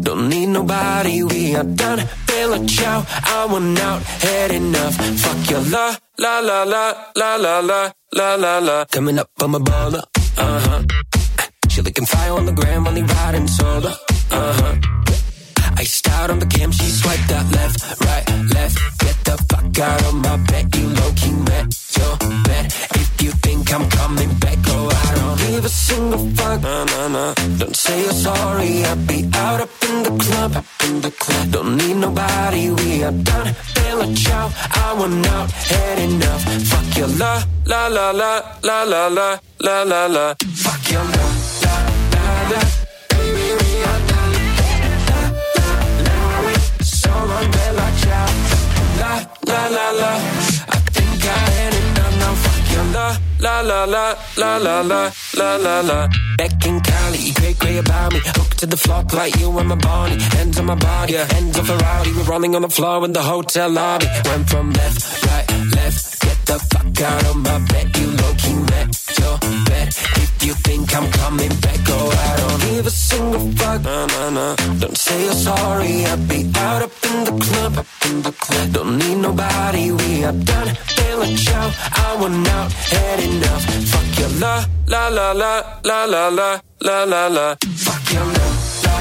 Don't 0.00 0.28
need 0.28 0.48
nobody. 0.48 1.22
We 1.22 1.56
are 1.56 1.64
done. 1.64 2.06
Bella 2.26 2.62
ciao. 2.66 3.02
I 3.24 3.46
want 3.48 3.80
out. 3.80 4.02
Had 4.20 4.50
enough. 4.50 4.94
Fuck 4.94 5.50
your 5.50 5.62
la 5.70 5.96
la 6.18 6.40
la 6.40 6.64
la 6.64 6.92
la 7.14 7.36
la 7.36 7.60
la 7.60 7.92
la 8.12 8.34
la 8.36 8.58
la. 8.58 8.84
Coming 8.90 9.18
up 9.18 9.30
on 9.40 9.52
my 9.52 9.58
baller. 9.58 10.02
Uh 10.38 10.60
huh. 10.60 10.75
Fire 12.26 12.38
on 12.38 12.46
the 12.46 12.52
gram. 12.52 12.86
Only 12.86 13.02
riding 13.02 13.46
solo. 13.46 13.92
Uh 14.30 14.52
huh. 14.60 14.74
Iced 15.78 16.08
out 16.08 16.30
on 16.30 16.38
the 16.38 16.46
cam, 16.46 16.72
she 16.72 16.86
swiped 17.00 17.30
out 17.30 17.46
left, 17.52 17.76
right, 18.00 18.26
left. 18.54 18.76
Get 18.98 19.16
the 19.28 19.36
fuck 19.48 19.78
out 19.78 20.02
of 20.08 20.14
my 20.14 20.36
bed, 20.48 20.74
you 20.74 20.88
low 20.88 21.10
key 21.20 21.32
met 21.50 21.66
your 21.98 22.14
bed. 22.48 22.64
If 23.02 23.22
you 23.22 23.30
think 23.46 23.72
I'm 23.74 23.88
coming 23.90 24.32
back, 24.38 24.58
go 24.62 24.88
I 25.04 25.14
don't 25.14 25.38
give 25.46 25.64
a 25.64 25.68
single 25.68 26.24
fuck. 26.38 26.62
Nah, 26.62 26.84
nah, 26.84 27.08
nah. 27.08 27.34
Don't 27.58 27.76
say 27.76 28.00
you're 28.02 28.20
sorry, 28.28 28.84
I'll 28.84 28.96
be 28.96 29.28
out 29.34 29.60
up 29.60 29.70
in 29.88 29.96
the 30.06 30.14
club, 30.24 30.56
up 30.56 30.66
in 30.86 31.00
the 31.02 31.10
club. 31.10 31.50
Don't 31.52 31.76
need 31.76 31.96
nobody, 31.96 32.70
we 32.70 33.04
are 33.04 33.16
done. 33.30 33.54
Bella 33.74 34.06
ciao, 34.14 34.50
I 34.84 34.94
want 34.98 35.26
out, 35.28 35.50
had 35.50 35.98
enough. 35.98 36.42
Fuck 36.70 36.96
your 36.96 37.08
la, 37.22 37.42
la, 37.66 37.86
la, 37.86 38.10
la, 38.10 38.32
la, 38.62 38.82
la, 38.82 39.06
la, 39.08 39.38
la, 39.60 39.82
la, 39.82 40.06
la. 40.06 40.34
Fuck 40.64 40.90
your 40.90 41.04
la, 41.04 41.35
la, 42.46 42.58
la, 42.58 42.58
la. 42.58 42.60
Baby, 43.08 43.54
we 43.58 43.82
are 43.82 44.00
done. 44.06 44.36
Solo 46.80 47.48
bella 47.50 47.90
ciao 48.00 48.26
La 48.98 49.28
la 49.40 49.68
la 49.68 49.90
la 49.90 50.12
I 50.68 50.78
think 50.92 51.24
I 51.24 51.38
had 51.56 51.74
enough 51.74 52.16
now 52.18 52.34
fuck 52.34 52.72
your 52.72 52.84
la 52.92 53.16
La 53.38 53.60
la 53.60 53.84
la 53.84 54.16
la 54.36 54.56
la 54.58 54.80
la 54.80 55.12
la 55.34 55.56
la 55.56 55.80
la 55.80 56.08
Back 56.36 56.66
in 56.66 56.80
Cali, 56.80 57.32
cray 57.32 57.54
cray 57.54 57.78
about 57.78 58.12
me 58.12 58.20
Hooked 58.24 58.58
to 58.58 58.66
the 58.66 58.76
floor 58.76 59.04
like 59.12 59.36
you 59.40 59.58
and 59.58 59.68
my 59.68 59.76
body 59.76 60.20
Hands 60.36 60.58
on 60.58 60.66
my 60.66 60.74
body, 60.74 61.14
yeah. 61.14 61.32
hands 61.32 61.58
off 61.58 61.68
a 61.70 61.76
rowdy 61.76 62.12
We're 62.12 62.24
rolling 62.24 62.54
on 62.54 62.62
the 62.62 62.68
floor 62.68 63.04
in 63.04 63.12
the 63.12 63.22
hotel 63.22 63.70
lobby 63.70 64.06
Went 64.24 64.48
from 64.48 64.72
left, 64.72 65.26
right, 65.26 65.46
left 65.74 66.20
Get 66.20 66.38
the 66.46 66.58
fuck 66.70 67.00
out 67.02 67.24
of 67.26 67.36
my 67.36 67.58
bed 67.70 67.96
You 67.96 68.08
low-key 68.10 68.54
met 68.70 69.05
your 69.26 69.38
bed 69.68 69.88
If 70.24 70.32
you 70.46 70.54
think 70.66 70.94
I'm 70.96 71.10
coming 71.22 71.54
back 71.64 71.80
Oh, 71.96 72.08
I 72.28 72.32
don't 72.40 72.60
give 72.70 72.86
a 72.86 72.90
single 72.90 73.46
fuck 73.58 73.82
Nah, 73.82 74.06
nah, 74.06 74.30
nah 74.30 74.54
Don't 74.80 74.96
say 74.96 75.18
you're 75.24 75.40
sorry 75.48 76.04
I'll 76.06 76.16
be 76.30 76.40
out 76.66 76.82
up 76.86 76.94
in 77.10 77.18
the 77.28 77.34
club 77.44 77.72
Up 77.82 77.86
in 78.08 78.22
the 78.22 78.32
club 78.32 78.66
Don't 78.76 78.98
need 78.98 79.18
nobody 79.28 79.84
We 79.92 80.24
are 80.24 80.38
done 80.50 80.70
Bella 80.96 81.26
ciao 81.44 81.66
I 82.04 82.16
want 82.20 82.48
out 82.56 82.72
Had 82.92 83.20
enough 83.28 83.64
Fuck 83.90 84.18
your 84.20 84.32
la 84.42 84.54
La 84.86 85.08
la 85.08 85.32
la 85.32 85.52
La 85.82 86.04
la 86.04 86.28
la 86.28 86.48
La 86.80 87.04
la 87.04 87.22
la 87.28 87.46
Fuck 87.84 88.12
your 88.12 88.26
la 88.36 88.46
La 88.84 88.96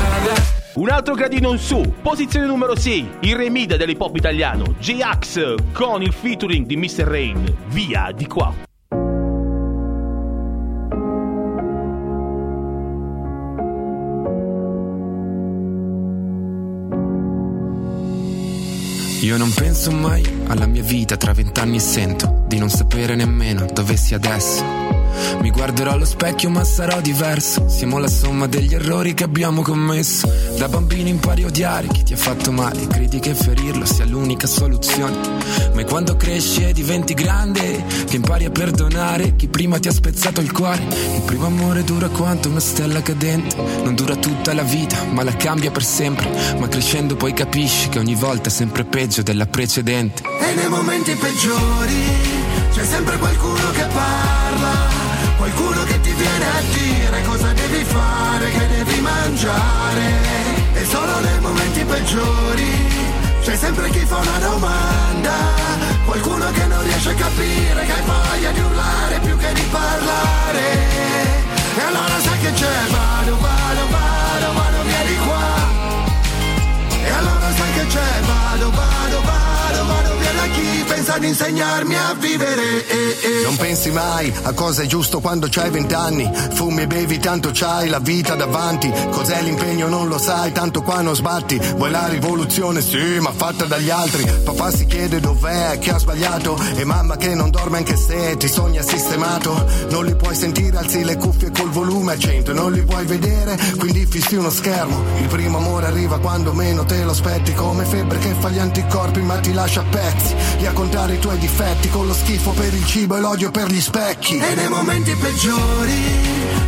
la 0.00 0.08
la 0.26 0.36
Un 0.74 0.88
altro 0.88 1.14
gradino 1.14 1.50
in 1.50 1.58
su, 1.58 1.80
posizione 2.00 2.46
numero 2.46 2.76
6, 2.76 3.18
il 3.22 3.36
remida 3.36 3.76
dell'hip 3.76 4.00
hop 4.00 4.16
italiano, 4.16 4.76
J-Ax 4.78 5.56
con 5.72 6.00
il 6.00 6.12
featuring 6.12 6.64
di 6.64 6.76
Mr. 6.76 7.04
Rain, 7.04 7.54
via 7.66 8.12
di 8.14 8.26
qua. 8.26 8.69
Io 19.20 19.36
non 19.36 19.52
penso 19.52 19.90
mai 19.90 20.24
alla 20.46 20.66
mia 20.66 20.82
vita 20.82 21.18
tra 21.18 21.34
vent'anni 21.34 21.76
e 21.76 21.80
sento 21.80 22.42
di 22.46 22.58
non 22.58 22.70
sapere 22.70 23.14
nemmeno 23.14 23.66
dove 23.70 23.94
sia 23.96 24.16
adesso. 24.16 24.89
Mi 25.40 25.50
guarderò 25.50 25.92
allo 25.92 26.04
specchio 26.04 26.50
ma 26.50 26.64
sarò 26.64 27.00
diverso. 27.00 27.68
Siamo 27.68 27.98
la 27.98 28.08
somma 28.08 28.46
degli 28.46 28.74
errori 28.74 29.14
che 29.14 29.24
abbiamo 29.24 29.62
commesso. 29.62 30.30
Da 30.58 30.68
bambino 30.68 31.08
impari 31.08 31.44
a 31.44 31.46
odiare 31.46 31.86
chi 31.86 32.02
ti 32.02 32.12
ha 32.12 32.16
fatto 32.16 32.52
male. 32.52 32.86
Credi 32.86 33.20
che 33.20 33.34
ferirlo 33.34 33.84
sia 33.84 34.04
l'unica 34.04 34.46
soluzione. 34.46 35.16
Ma 35.72 35.80
è 35.80 35.84
quando 35.84 36.16
cresci 36.16 36.64
e 36.64 36.72
diventi 36.72 37.14
grande 37.14 37.84
che 38.06 38.16
impari 38.16 38.44
a 38.44 38.50
perdonare 38.50 39.36
chi 39.36 39.48
prima 39.48 39.78
ti 39.78 39.88
ha 39.88 39.92
spezzato 39.92 40.40
il 40.40 40.52
cuore. 40.52 40.82
Il 41.14 41.22
primo 41.24 41.46
amore 41.46 41.84
dura 41.84 42.08
quanto 42.08 42.48
una 42.48 42.60
stella 42.60 43.02
cadente. 43.02 43.56
Non 43.82 43.94
dura 43.94 44.16
tutta 44.16 44.52
la 44.52 44.62
vita, 44.62 45.04
ma 45.10 45.22
la 45.22 45.34
cambia 45.34 45.70
per 45.70 45.84
sempre. 45.84 46.28
Ma 46.58 46.68
crescendo 46.68 47.16
poi 47.16 47.32
capisci 47.32 47.88
che 47.88 47.98
ogni 47.98 48.14
volta 48.14 48.48
è 48.48 48.52
sempre 48.52 48.84
peggio 48.84 49.22
della 49.22 49.46
precedente. 49.46 50.22
E 50.40 50.54
nei 50.54 50.68
momenti 50.68 51.14
peggiori 51.14 52.39
c'è 52.72 52.84
sempre 52.84 53.16
qualcuno 53.18 53.70
che 53.70 53.84
parla, 53.92 55.10
Qualcuno 55.40 55.82
che 55.84 55.98
ti 56.02 56.12
viene 56.12 56.44
a 56.44 56.60
dire 56.70 57.22
cosa 57.22 57.50
devi 57.54 57.82
fare, 57.82 58.50
che 58.50 58.68
devi 58.68 59.00
mangiare. 59.00 60.04
E 60.74 60.84
solo 60.84 61.18
nei 61.20 61.40
momenti 61.40 61.82
peggiori 61.82 62.70
c'è 63.40 63.56
sempre 63.56 63.88
chi 63.88 64.04
fa 64.04 64.18
una 64.18 64.38
domanda. 64.38 65.32
Qualcuno 66.04 66.50
che 66.50 66.66
non 66.66 66.82
riesce 66.82 67.08
a 67.08 67.14
capire 67.14 67.86
che 67.86 67.92
hai 67.92 68.02
voglia 68.04 68.50
di 68.50 68.60
urlare 68.60 69.18
più 69.20 69.36
che 69.38 69.52
di 69.54 69.64
parlare. 69.70 70.60
E 71.78 71.80
allora 71.80 72.20
sai 72.20 72.38
che 72.38 72.52
c'è, 72.52 72.76
vado, 72.90 73.38
vado, 73.40 73.88
vado, 73.88 74.52
vado 74.52 74.82
via 74.82 75.04
di 75.06 75.16
qua. 75.24 75.48
E 77.02 77.10
allora 77.10 77.50
sai 77.56 77.72
che 77.72 77.86
c'è, 77.86 78.20
vado, 78.26 78.70
vado, 78.72 79.20
vado, 79.22 79.39
chi 80.60 80.84
pensa 80.86 81.18
di 81.18 81.28
insegnarmi 81.28 81.94
a 81.96 82.14
vivere. 82.18 82.86
eh, 82.86 83.18
eh. 83.22 83.42
Non 83.44 83.56
pensi 83.56 83.90
mai 83.90 84.32
a 84.42 84.52
cosa 84.52 84.82
è 84.82 84.86
giusto 84.86 85.20
quando 85.20 85.46
c'hai 85.50 85.70
vent'anni. 85.70 86.30
Fumi 86.52 86.82
e 86.82 86.86
bevi, 86.86 87.18
tanto 87.18 87.50
c'hai 87.52 87.88
la 87.88 87.98
vita 87.98 88.34
davanti. 88.34 88.92
Cos'è 89.10 89.42
l'impegno 89.42 89.88
non 89.88 90.08
lo 90.08 90.18
sai, 90.18 90.52
tanto 90.52 90.82
qua 90.82 91.00
non 91.00 91.14
sbatti. 91.14 91.58
Vuoi 91.76 91.90
la 91.90 92.06
rivoluzione? 92.08 92.80
Sì, 92.80 93.18
ma 93.20 93.32
fatta 93.32 93.64
dagli 93.64 93.90
altri. 93.90 94.24
Papà 94.44 94.70
si 94.70 94.86
chiede 94.86 95.20
dov'è, 95.20 95.78
chi 95.78 95.90
ha 95.90 95.98
sbagliato. 95.98 96.58
E 96.76 96.84
mamma 96.84 97.16
che 97.16 97.34
non 97.34 97.50
dorme 97.50 97.78
anche 97.78 97.96
se 97.96 98.36
ti 98.36 98.48
sogna 98.48 98.82
sistemato. 98.82 99.66
Non 99.90 100.04
li 100.04 100.14
puoi 100.14 100.34
sentire, 100.34 100.76
alzi 100.76 101.04
le 101.04 101.16
cuffie 101.16 101.50
col 101.50 101.70
volume 101.70 102.12
a 102.12 102.18
100. 102.18 102.52
Non 102.52 102.72
li 102.72 102.82
puoi 102.84 103.04
vedere, 103.06 103.58
quindi 103.78 104.06
fissi 104.06 104.36
uno 104.36 104.50
schermo. 104.50 105.02
Il 105.20 105.26
primo 105.28 105.58
amore 105.58 105.86
arriva 105.86 106.18
quando 106.18 106.52
meno 106.52 106.84
te 106.84 107.02
lo 107.02 107.10
aspetti. 107.12 107.54
Come 107.54 107.84
febbre 107.84 108.18
che 108.18 108.34
fa 108.38 108.50
gli 108.50 108.58
anticorpi 108.58 109.20
ma 109.20 109.38
ti 109.38 109.52
lascia 109.52 109.80
a 109.80 109.84
pezzi. 109.84 110.34
Lì 110.58 110.66
a 110.66 110.72
contare 110.72 111.14
i 111.14 111.18
tuoi 111.18 111.38
difetti 111.38 111.88
con 111.88 112.06
lo 112.06 112.14
schifo 112.14 112.50
per 112.50 112.72
il 112.74 112.84
cibo 112.86 113.16
e 113.16 113.20
l'odio 113.20 113.50
per 113.50 113.68
gli 113.68 113.80
specchi. 113.80 114.38
E 114.38 114.54
nei 114.54 114.68
momenti 114.68 115.14
peggiori 115.14 116.02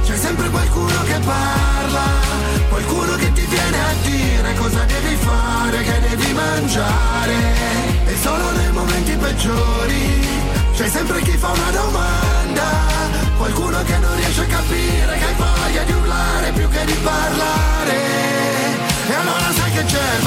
c'è 0.05 0.17
sempre 0.17 0.49
qualcuno 0.49 1.03
che 1.05 1.19
parla, 1.25 2.05
qualcuno 2.69 3.15
che 3.17 3.33
ti 3.33 3.45
viene 3.47 3.79
a 3.79 3.95
dire 4.03 4.55
cosa 4.55 4.85
devi 4.85 5.17
fare, 5.17 5.83
che 5.83 6.01
devi 6.09 6.33
mangiare. 6.33 7.35
E 8.07 8.17
solo 8.23 8.51
nei 8.53 8.73
momenti 8.73 9.17
peggiori 9.17 10.27
c'è 10.75 10.89
sempre 10.89 11.21
chi 11.23 11.37
fa 11.37 11.51
una 11.51 11.71
domanda, 11.71 12.63
qualcuno 13.37 13.83
che 13.83 13.99
non 13.99 14.17
riesce 14.17 14.41
a 14.43 14.47
capire 14.47 15.19
che 15.19 15.25
hai 15.25 15.35
voglia 15.35 15.83
di 15.85 15.93
urlare 15.93 16.53
più 16.53 16.69
che 16.69 16.85
di 16.85 16.97
parlare. 17.03 17.97
E 19.09 19.15
allora 19.15 19.53
sai 19.53 19.73
che 19.73 19.85
c'è, 19.85 20.21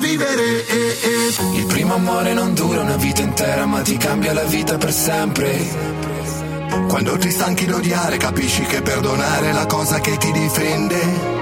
vivere. 0.00 0.66
Il 1.54 1.66
primo 1.66 1.94
amore 1.94 2.32
non 2.32 2.54
dura 2.54 2.80
una 2.80 2.96
vita 2.96 3.22
intera, 3.22 3.66
ma 3.66 3.82
ti 3.82 3.96
cambia 3.96 4.32
la 4.32 4.44
vita 4.44 4.76
per 4.76 4.92
sempre. 4.92 5.98
Quando 6.88 7.16
ti 7.18 7.30
stanchi 7.30 7.66
d'odiare 7.66 8.16
capisci 8.16 8.62
che 8.62 8.82
perdonare 8.82 9.50
è 9.50 9.52
la 9.52 9.66
cosa 9.66 10.00
che 10.00 10.16
ti 10.16 10.32
difende. 10.32 11.38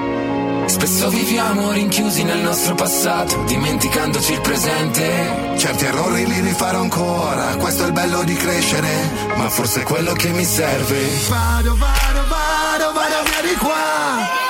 Spesso 0.67 1.09
viviamo 1.09 1.73
rinchiusi 1.73 2.25
nel 2.25 2.41
nostro 2.41 2.75
passato, 2.75 3.43
dimenticandoci 3.45 4.33
il 4.33 4.41
presente. 4.43 5.55
Certi 5.57 5.87
errori 5.87 6.27
li 6.27 6.41
rifarò 6.41 6.81
ancora, 6.81 7.57
questo 7.57 7.85
è 7.85 7.87
il 7.87 7.93
bello 7.93 8.23
di 8.23 8.35
crescere, 8.35 8.91
ma 9.37 9.49
forse 9.49 9.81
è 9.81 9.85
quello 9.85 10.13
che 10.13 10.29
mi 10.29 10.45
serve. 10.45 11.09
Vado, 11.29 11.75
vado, 11.77 12.27
vado, 12.29 12.93
vado 12.93 13.23
via 13.25 13.51
di 13.51 13.57
qua. 13.57 14.47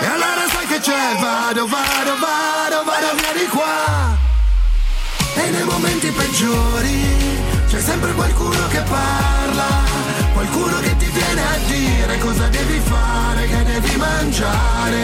E 0.00 0.06
allora 0.06 0.35
che 0.76 0.80
c'è, 0.80 1.16
vado, 1.20 1.66
vado, 1.66 2.12
vado, 2.20 2.84
vado 2.84 3.14
via 3.16 3.32
di 3.32 3.46
qua. 3.46 4.18
E 5.34 5.50
nei 5.50 5.64
momenti 5.64 6.10
peggiori 6.10 7.40
c'è 7.68 7.80
sempre 7.80 8.12
qualcuno 8.12 8.66
che 8.68 8.80
parla, 8.80 9.84
qualcuno 10.34 10.78
che 10.80 10.96
ti 10.96 11.06
viene 11.06 11.40
a 11.40 11.58
dire 11.66 12.18
cosa 12.18 12.48
devi 12.48 12.80
fare, 12.80 13.46
che 13.46 13.64
devi 13.64 13.96
mangiare. 13.96 15.00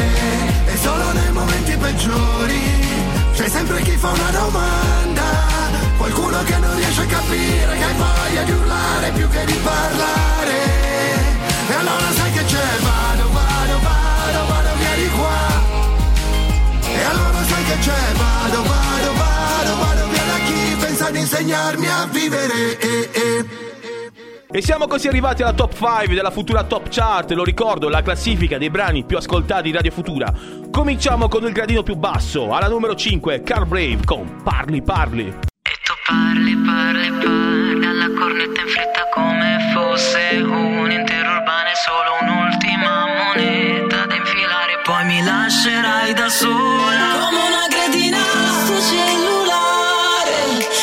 E 0.67 0.77
solo 0.77 1.13
nei 1.13 1.33
momenti 1.33 1.77
peggiori 1.77 2.61
c'è 3.35 3.49
sempre 3.49 3.83
chi 3.83 3.97
fa 3.97 4.11
una 4.11 4.31
domanda, 4.31 5.25
qualcuno 5.97 6.43
che 6.43 6.57
non 6.59 6.75
riesce 6.77 7.03
a 7.03 7.07
capire 7.07 7.77
che 7.79 7.85
hai 7.85 7.95
voglia 7.95 8.43
di 8.43 8.51
urlare 8.53 9.11
più 9.13 9.29
che 9.29 9.45
di 9.47 9.59
parlare. 9.63 10.81
E 11.69 11.75
allora 11.75 12.13
sai 12.13 12.33
che 12.33 12.45
c'è, 12.45 12.67
vado, 12.81 13.31
vado, 13.33 13.52
E 17.03 17.05
allora 17.05 17.43
sai 17.43 17.65
che 17.65 17.79
c'è, 17.81 18.13
vado, 18.15 18.63
vado, 18.63 19.13
vado, 19.19 19.77
vado 19.77 20.09
via 20.09 20.23
da 20.23 20.39
chi 20.45 20.77
pensa 20.79 21.11
di 21.11 21.19
insegnarmi 21.19 21.87
a 21.89 22.07
vivere. 22.07 22.79
eh, 22.79 23.11
eh. 23.13 23.47
E 24.55 24.63
siamo 24.63 24.87
così 24.87 25.09
arrivati 25.09 25.43
alla 25.43 25.53
top 25.53 25.73
5 25.75 26.15
della 26.15 26.31
Futura 26.31 26.63
Top 26.63 26.87
Chart, 26.91 27.33
lo 27.33 27.43
ricordo, 27.43 27.89
la 27.89 28.03
classifica 28.03 28.57
dei 28.57 28.71
brani 28.71 29.03
più 29.03 29.17
ascoltati 29.17 29.63
di 29.63 29.73
Radio 29.73 29.91
Futura. 29.91 30.33
Cominciamo 30.71 31.27
con 31.27 31.43
il 31.45 31.53
gradino 31.53 31.83
più 31.83 31.97
basso, 31.97 32.55
alla 32.55 32.69
numero 32.69 32.95
5, 32.95 33.43
Car 33.43 33.65
Brave 33.65 34.05
con 34.05 34.41
Parli 34.45 34.81
Parli. 34.81 35.35
Parli, 36.07 36.57
parli, 36.57 37.11
parli 37.11 37.87
alla 37.87 38.11
cornetta 38.17 38.61
in 38.61 38.69
fretta 38.69 39.09
come 39.13 39.59
fosse 39.75 40.41
un 40.41 40.91
interurbano 40.91 41.42
mi 45.23 45.29
lascerai 45.29 46.15
da 46.15 46.29
sola 46.29 47.07
come 47.23 47.41
una 47.51 47.67
cretina 47.69 48.19
sto 48.65 48.77
cellulare. 48.91 50.41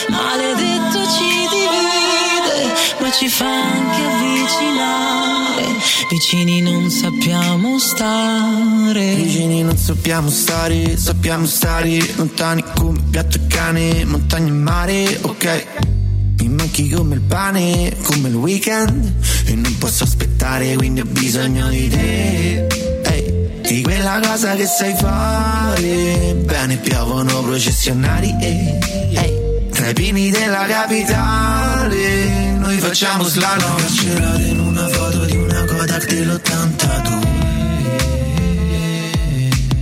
Maledetto 0.10 1.00
ci 1.12 1.32
divide, 1.56 2.74
ma 3.00 3.12
ci 3.12 3.28
fa 3.28 3.46
anche 3.46 4.02
avvicinare. 4.02 5.66
Vicini 6.10 6.62
non 6.62 6.90
sappiamo 6.90 7.80
stare. 7.80 9.16
Vicini 9.16 9.62
non 9.62 9.78
sappiamo 9.78 10.30
stare, 10.30 10.98
sappiamo 10.98 11.46
stare 11.46 12.00
lontani 12.16 12.64
come 12.76 13.00
gatto 13.10 13.38
e 13.38 13.48
cane, 13.48 14.06
montagna 14.06 14.48
e 14.48 14.56
mare, 14.56 15.20
ok. 15.22 15.66
Mi 16.40 16.48
manchi 16.48 16.90
come 16.90 17.16
il 17.16 17.22
pane, 17.22 17.98
come 18.04 18.30
il 18.30 18.36
weekend 18.36 19.14
E 19.44 19.56
non 19.56 19.78
posso 19.78 20.06
aspettare, 20.06 20.74
quindi 20.76 21.02
ho 21.02 21.06
bisogno 21.06 21.68
di 21.68 21.90
te 21.90 22.99
di 23.70 23.84
quella 23.84 24.20
cosa 24.20 24.56
che 24.56 24.66
sai 24.66 24.96
fare. 24.96 26.34
Bene, 26.44 26.78
piovono 26.78 27.44
processionari 27.44 28.36
ehi, 28.40 28.80
ehi. 29.14 29.38
Tra 29.72 29.90
i 29.90 29.94
pini 29.94 30.30
della 30.32 30.66
capitale 30.66 32.58
Noi 32.58 32.78
facciamo 32.80 33.24
slalom. 33.24 33.78
Carcerate 33.78 34.42
in 34.42 34.60
una 34.60 34.88
foto 34.88 35.26
di 35.26 35.38
una 35.38 35.64
Kodak 35.66 36.06
dell'82 36.08 37.28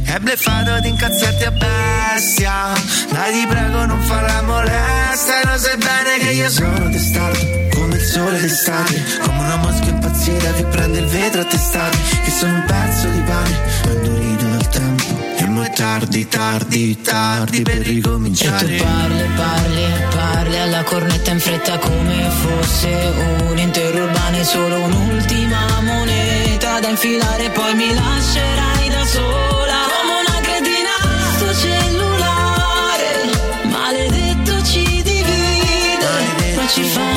è 0.04 0.20
bleffato 0.20 0.80
di 0.80 0.88
incazzarti 0.90 1.44
a 1.44 1.52
bestia. 1.52 2.74
Dai 3.12 3.34
ti 3.34 3.46
prego 3.46 3.86
non 3.86 4.02
farla 4.02 4.42
molesta 4.42 5.42
E 5.42 5.46
lo 5.46 5.58
sai 5.58 5.78
bene 5.78 6.18
che 6.20 6.32
io 6.32 6.50
sono 6.50 6.90
testato 6.90 7.40
Come 7.74 7.96
il 7.96 8.02
sole 8.02 8.40
d'estate 8.40 9.04
Come 9.22 9.40
una 9.40 9.56
mosca 9.58 9.86
impazzita 10.28 10.54
che 10.54 10.64
prende 10.66 11.00
il 11.00 11.06
vetro 11.06 11.42
a 11.42 11.46
testate 11.46 11.98
Che 12.24 12.32
sono 12.32 12.54
un 12.54 12.64
pezzo 12.66 13.08
di 13.08 13.22
pane. 13.22 13.60
Ma 13.86 13.92
indurito 13.92 14.46
dal 14.46 14.70
tempo 14.70 15.04
E 15.38 15.46
mo 15.46 15.62
è 15.64 15.72
tardi, 15.72 16.28
tardi, 16.28 17.02
tardi 17.02 17.62
per 17.62 17.76
E 17.76 17.84
ricominciare 17.84 18.78
tu 18.78 18.84
parli, 18.84 19.24
parli, 19.36 19.86
parli 20.10 20.60
alla 20.60 20.84
cornetta 20.84 21.32
in 21.32 21.40
fretta 21.40 21.78
come 21.78 22.30
fosse 22.30 23.14
un 23.50 23.58
intero 23.58 24.04
urbano 24.04 24.38
e 24.38 24.44
solo 24.44 24.76
un'ultima 24.82 25.82
moneta 25.82 26.80
da 26.80 26.90
infilare 26.90 27.50
poi 27.50 27.76
mi 27.76 27.94
lascerai 27.94 28.90
da 28.90 29.06
sola. 29.06 29.76
Come 29.98 30.14
una 30.28 30.40
cretina 30.42 30.94
sto 31.36 31.54
cellulare 31.54 33.30
maledetto 33.64 34.64
ci 34.64 34.84
divide. 35.02 36.56
Ma 36.56 36.68
ci 36.68 36.84
fa 36.84 37.02
anche 37.02 37.17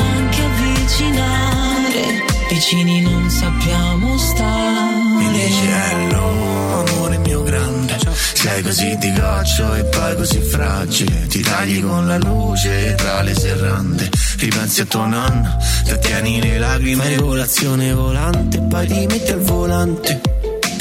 vicini 2.61 3.01
non 3.01 3.27
sappiamo 3.27 4.15
stare. 4.19 4.93
Mi 5.17 5.31
dici 5.31 5.67
hello, 5.67 6.85
amore 6.85 7.17
mio 7.17 7.41
grande 7.41 7.97
Sei 8.33 8.61
così 8.61 8.95
di 8.97 9.11
goccio 9.13 9.73
e 9.73 9.83
poi 9.85 10.15
così 10.15 10.39
fragile. 10.41 11.25
Ti 11.25 11.41
tagli 11.41 11.81
con 11.81 12.05
la 12.05 12.17
luce 12.19 12.93
tra 12.95 13.23
le 13.23 13.33
serrande. 13.33 14.09
Ripensi 14.37 14.81
a 14.81 14.85
tuo 14.85 15.07
nonno, 15.07 15.57
trattieni 15.85 16.39
le 16.39 16.59
lacrime 16.59 17.07
Regolazione 17.09 17.93
volante, 17.93 18.59
poi 18.61 18.87
ti 18.87 19.05
metti 19.07 19.31
al 19.31 19.41
volante. 19.41 20.21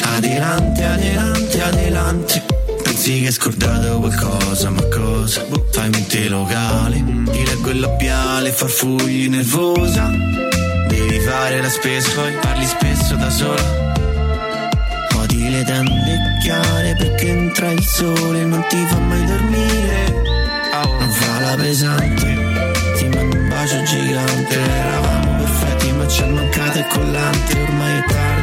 Adelante, 0.02 0.84
adelante, 0.84 1.62
adelante 1.62 2.44
Pensi 2.82 3.20
che 3.20 3.26
hai 3.26 3.32
scordato 3.32 4.00
qualcosa, 4.00 4.68
ma 4.68 4.82
cosa? 4.84 5.46
Fai 5.70 5.88
mente 5.88 6.28
locale, 6.28 7.02
ti 7.30 7.44
leggo 7.46 7.70
il 7.70 7.80
labiale 7.80 8.50
Farfugli 8.50 9.28
nervosa 9.28 10.49
fare 11.30 11.60
la 11.60 11.68
spesa, 11.70 12.26
e 12.28 12.32
parli 12.32 12.66
spesso 12.66 13.14
da 13.14 13.30
sola. 13.30 13.62
Odi 15.16 15.48
le 15.48 15.62
tende 15.62 16.18
chiare 16.42 16.94
perché 16.96 17.28
entra 17.28 17.70
il 17.70 17.84
sole, 17.84 18.40
e 18.40 18.44
non 18.44 18.64
ti 18.68 18.84
fa 18.88 18.98
mai 18.98 19.24
dormire. 19.24 19.98
Oh. 20.82 20.98
Non 20.98 21.10
fa 21.10 21.40
la 21.40 21.54
pesante, 21.54 22.28
ti 22.96 23.04
mando 23.14 23.36
un 23.36 23.48
bacio 23.48 23.80
gigante. 23.84 24.54
Eravamo 24.60 25.36
perfetti 25.36 25.92
ma 25.92 26.08
ci 26.08 26.22
è 26.22 26.26
mancato 26.26 26.78
il 26.78 26.86
collante, 26.88 27.62
ormai 27.62 27.98
è 27.98 28.04
tardi 28.08 28.39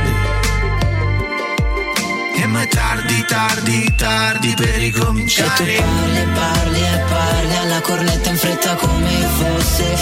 ma 2.47 2.61
è 2.61 2.67
tardi, 2.67 3.25
tardi, 3.25 3.93
tardi 3.95 4.53
per 4.55 4.75
ricominciare. 4.75 5.75
E 5.75 5.77
tu 5.77 5.83
parli, 5.83 6.27
parli 6.33 6.79
e 6.79 7.03
parli 7.09 7.55
alla 7.57 7.81
cornetta 7.81 8.29
in 8.29 8.37
fretta 8.37 8.75
come 8.75 9.27
fosse 9.37 9.95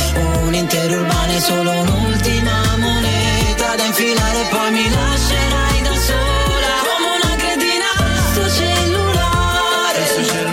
un 0.43 0.54
intero 0.54 1.02
urbano 1.02 1.32
e 1.32 1.39
solo 1.39 1.72
un'ultima 1.72 2.78
moneta 2.78 3.76
da 3.76 3.84
infilare 3.84 4.41
e 4.41 4.46
poi 4.50 4.72
mi 4.72 4.89
lascerai 4.89 5.82
da 5.82 5.96
sola 5.96 6.74
come 6.88 7.08
una 7.22 7.36
cretina. 7.36 7.89
Sto 8.32 8.50
cellulare, 8.50 10.02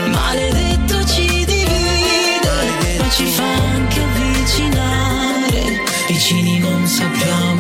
maledetto 0.09 1.05
ci 1.05 1.45
divide, 1.45 2.99
ma 2.99 3.11
ci 3.11 3.27
fa 3.27 3.45
anche 3.45 4.01
avvicinare. 4.01 5.83
Vicini 6.07 6.59
non 6.59 6.87
sappiamo 6.87 7.52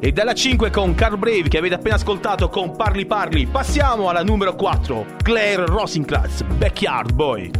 E 0.00 0.12
dalla 0.12 0.32
5 0.32 0.70
con 0.70 0.94
Carl 0.94 1.18
Brave 1.18 1.48
che 1.48 1.58
avete 1.58 1.74
appena 1.74 1.96
ascoltato 1.96 2.48
con 2.48 2.76
Parli 2.76 3.04
Parli, 3.04 3.46
passiamo 3.46 4.08
alla 4.08 4.22
numero 4.22 4.54
4, 4.54 5.16
Claire 5.22 5.66
Rosenkrantz, 5.66 6.42
Backyard 6.42 7.12
Boy. 7.12 7.50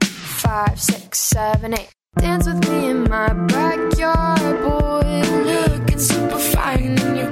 5, 0.00 0.72
6, 0.74 1.08
7, 1.10 1.66
8 1.72 1.88
Dance 2.20 2.50
with 2.50 2.68
me 2.68 2.90
in 2.90 3.02
my 3.02 3.32
backyard 3.46 4.60
boy 4.62 5.20
Looking 5.44 5.98
super 5.98 6.38
fine 6.38 6.98
in 6.98 7.16
your 7.16 7.27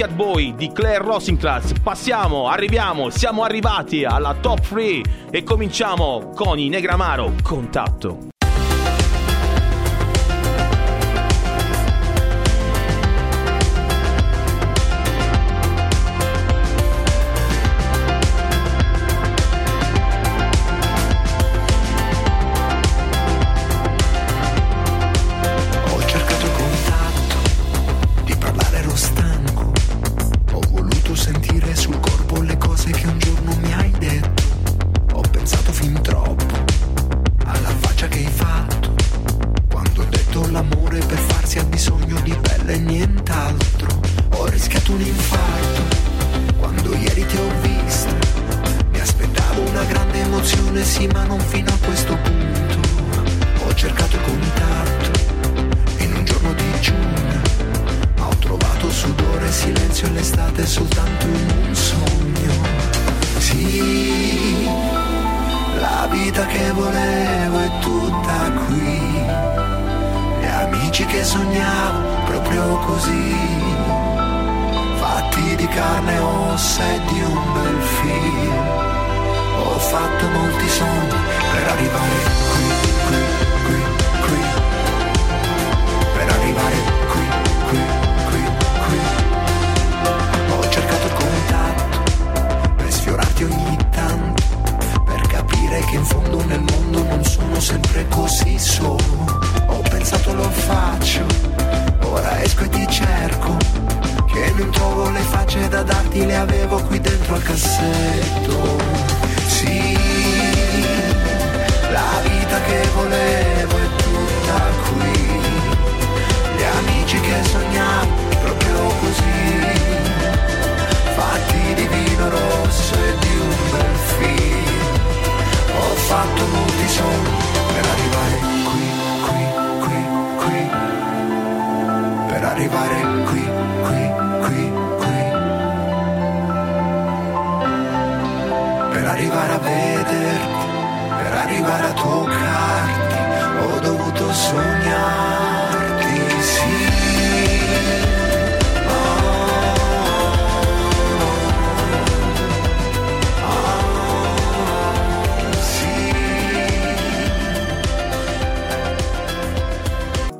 Look 0.00 0.10
at 0.12 0.16
Boy 0.16 0.54
di 0.54 0.72
Claire 0.72 1.04
Rosenclass. 1.04 1.72
Passiamo, 1.82 2.48
arriviamo, 2.48 3.10
siamo 3.10 3.42
arrivati 3.42 4.02
alla 4.02 4.34
top 4.34 4.60
3 4.60 5.02
e 5.30 5.42
cominciamo 5.42 6.32
con 6.34 6.58
i 6.58 6.70
Negramaro 6.70 7.34
Contatto. 7.42 8.29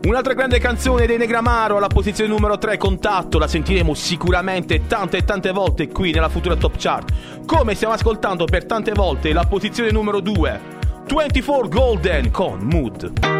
Un'altra 0.03 0.33
grande 0.33 0.59
canzone 0.59 1.05
dei 1.05 1.19
Negramaro 1.19 1.77
alla 1.77 1.89
posizione 1.89 2.31
numero 2.31 2.57
3, 2.57 2.79
Contatto, 2.79 3.39
la 3.39 3.47
sentiremo 3.47 3.93
sicuramente 3.93 4.87
tante 4.87 5.19
e 5.19 5.25
tante 5.25 5.53
volte 5.53 5.89
qui 5.89 6.11
nella 6.11 6.31
futura 6.31 6.57
top 6.57 6.77
chart. 6.79 7.45
Come 7.45 7.75
stiamo 7.75 7.93
ascoltando 7.93 8.47
per 8.47 8.65
tante 8.65 8.93
volte 8.93 9.35
la 9.35 9.45
posizione 9.45 9.91
numero 9.91 10.21
2, 10.21 10.61
24 11.07 11.69
Golden 11.69 12.31
con 12.31 12.61
Mood. 12.63 13.40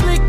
I'm 0.00 0.21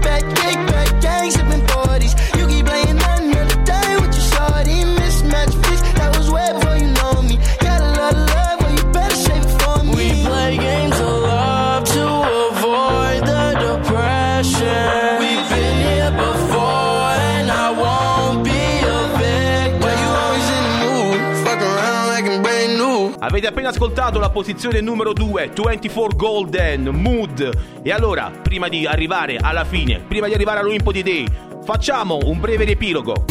appena 23.53 23.69
ascoltato 23.69 24.17
la 24.17 24.31
posizione 24.31 24.81
numero 24.81 25.13
2, 25.13 25.51
24 25.53 26.17
Golden, 26.17 26.87
Mood. 26.87 27.81
E 27.83 27.91
allora, 27.91 28.31
prima 28.41 28.67
di 28.67 28.87
arrivare 28.87 29.37
alla 29.39 29.63
fine, 29.63 29.99
prima 29.99 30.25
di 30.25 30.33
arrivare 30.33 30.59
all'Olimpo 30.59 30.91
di 30.91 31.03
Day, 31.03 31.27
facciamo 31.63 32.17
un 32.23 32.39
breve 32.39 32.63
riepilogo. 32.63 33.25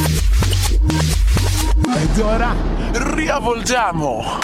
Ed 1.97 2.18
ora 2.20 2.55
riavvolgiamo. 2.93 4.39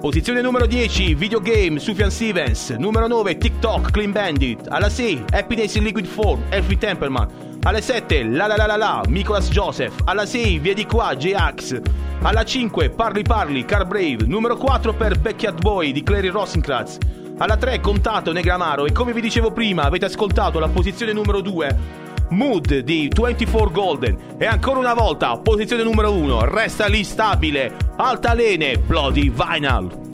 Posizione 0.00 0.42
numero 0.42 0.66
10, 0.66 1.14
Videogame, 1.14 1.78
Sufjan 1.78 2.10
Stevens. 2.10 2.68
Numero 2.70 3.06
9, 3.06 3.38
TikTok, 3.38 3.90
Clean 3.90 4.12
Bandit. 4.12 4.66
Alla 4.68 4.90
6, 4.90 5.24
Happiness 5.30 5.74
in 5.76 5.84
Liquid 5.84 6.04
Form, 6.04 6.42
Elfie 6.50 6.76
Templeman. 6.76 7.51
Alle 7.64 7.80
7, 7.80 8.24
La 8.24 8.48
La 8.48 8.56
La 8.56 8.66
La 8.66 8.76
La, 8.76 9.02
Nicholas 9.06 9.48
Joseph. 9.48 10.00
Alla 10.04 10.26
6, 10.26 10.58
Via 10.58 10.74
di 10.74 10.84
qua, 10.84 11.14
J-Ax. 11.14 11.80
Alla 12.22 12.44
5, 12.44 12.90
Parli 12.90 13.22
Parli, 13.22 13.64
Car 13.64 13.86
Brave. 13.86 14.24
Numero 14.26 14.56
4 14.56 14.92
per 14.94 15.20
Backyard 15.20 15.60
Boy 15.60 15.92
di 15.92 16.02
Clary 16.02 16.28
Rosencrantz. 16.28 16.98
Alla 17.38 17.56
3, 17.56 17.78
Contato, 17.78 18.32
Negramaro. 18.32 18.84
E 18.84 18.90
come 18.90 19.12
vi 19.12 19.20
dicevo 19.20 19.52
prima, 19.52 19.84
avete 19.84 20.06
ascoltato 20.06 20.58
la 20.58 20.68
posizione 20.68 21.12
numero 21.12 21.40
2. 21.40 22.00
Mood 22.30 22.78
di 22.78 23.08
24 23.14 23.70
Golden 23.70 24.16
e 24.38 24.46
ancora 24.46 24.78
una 24.78 24.94
volta 24.94 25.36
posizione 25.36 25.82
numero 25.82 26.12
1 26.12 26.46
resta 26.46 26.86
lì 26.86 27.04
stabile 27.04 27.76
Altalene 27.96 28.78
Bloody 28.78 29.30
Vinyl 29.30 30.12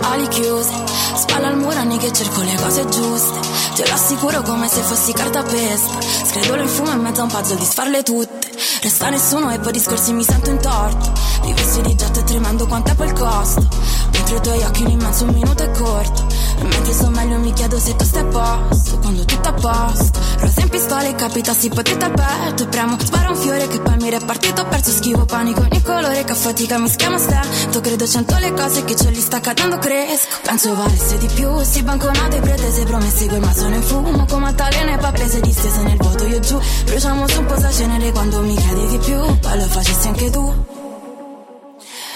ali 0.00 0.28
chiuse 0.28 0.87
Spalla 1.28 1.48
al 1.48 1.58
muro 1.58 1.78
anni 1.78 1.98
che 1.98 2.10
cerco 2.10 2.40
le 2.40 2.54
cose 2.54 2.88
giuste. 2.88 3.38
Te 3.74 3.86
lo 3.86 3.92
assicuro 3.92 4.40
come 4.40 4.66
se 4.66 4.80
fossi 4.80 5.12
cartapesta 5.12 6.00
Scredolo 6.00 6.62
in 6.62 6.68
fumo 6.68 6.90
in 6.90 7.00
mezzo 7.00 7.20
a 7.20 7.24
un 7.24 7.30
puzzle 7.30 7.56
di 7.56 7.64
sfarle 7.66 8.02
tutte. 8.02 8.50
Resta 8.80 9.10
nessuno 9.10 9.50
e 9.52 9.58
poi 9.58 9.72
discorsi 9.72 10.14
mi 10.14 10.24
sento 10.24 10.48
in 10.48 10.58
torto. 10.58 11.12
Rivesti 11.42 11.82
di 11.82 11.94
getto 11.94 12.20
e 12.20 12.24
tremando 12.24 12.66
quanto 12.66 12.94
è 12.96 13.04
il 13.04 13.12
costo. 13.12 13.68
Mentre 14.12 14.36
i 14.36 14.40
tuoi 14.40 14.62
occhi 14.62 14.82
in 14.84 14.90
immenso 14.90 15.24
un 15.24 15.34
minuto 15.34 15.62
è 15.62 15.70
corto. 15.70 16.26
E 16.30 16.37
mentre 16.62 16.92
sto 16.92 17.10
meglio 17.10 17.38
mi 17.38 17.52
chiedo 17.52 17.78
se 17.78 17.96
tu 17.96 18.04
stai 18.04 18.22
a 18.22 18.24
posto. 18.26 18.98
Quando 18.98 19.24
tutto 19.24 19.48
a 19.48 19.52
posto. 19.52 20.18
Rosa 20.38 20.60
in 20.60 20.68
pistola 20.68 21.02
e 21.02 21.14
capitassi 21.14 21.68
potete 21.68 22.04
al 22.04 22.12
petto 22.12 22.62
E 22.62 22.66
premo, 22.68 22.96
spara 22.98 23.30
un 23.30 23.36
fiore 23.36 23.66
che 23.66 23.80
poi 23.80 23.96
mi 23.96 24.08
repartito 24.08 24.62
Ho 24.62 24.66
perso 24.66 24.92
schivo 24.92 25.24
panico 25.24 25.60
ogni 25.60 25.82
colore 25.82 26.22
che 26.22 26.32
a 26.32 26.34
fatica 26.34 26.78
mi 26.78 26.88
schiama 26.88 27.18
stento 27.18 27.80
Credo 27.80 28.06
cento 28.06 28.36
le 28.38 28.52
cose 28.52 28.84
che 28.84 28.94
c'ho 28.94 29.08
lì 29.08 29.20
sta 29.20 29.40
cadendo 29.40 29.78
cresco. 29.78 30.36
Penso 30.42 30.74
valesse 30.74 31.18
di 31.18 31.26
più, 31.34 31.60
si 31.62 31.82
banconate 31.82 32.40
pretese 32.40 32.84
promesse 32.84 33.26
Quel 33.26 33.40
ma 33.40 33.52
sono 33.52 33.74
in 33.74 33.82
fumo 33.82 34.26
come 34.26 34.46
altalene 34.46 34.98
pappese 34.98 35.40
distese 35.40 35.82
nel 35.82 35.96
vuoto. 35.96 36.24
Io 36.26 36.40
giù 36.40 36.60
Bruciamo 36.84 37.28
su 37.28 37.40
un 37.40 37.46
po' 37.46 37.70
cenere 37.70 38.12
quando 38.12 38.40
mi 38.40 38.54
chiedi 38.54 38.86
di 38.86 38.98
più. 38.98 39.38
Poi 39.38 39.58
lo 39.58 39.66
facessi 39.66 40.08
anche 40.08 40.30
tu. 40.30 40.42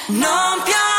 Non 0.07 0.62
piove 0.64 0.91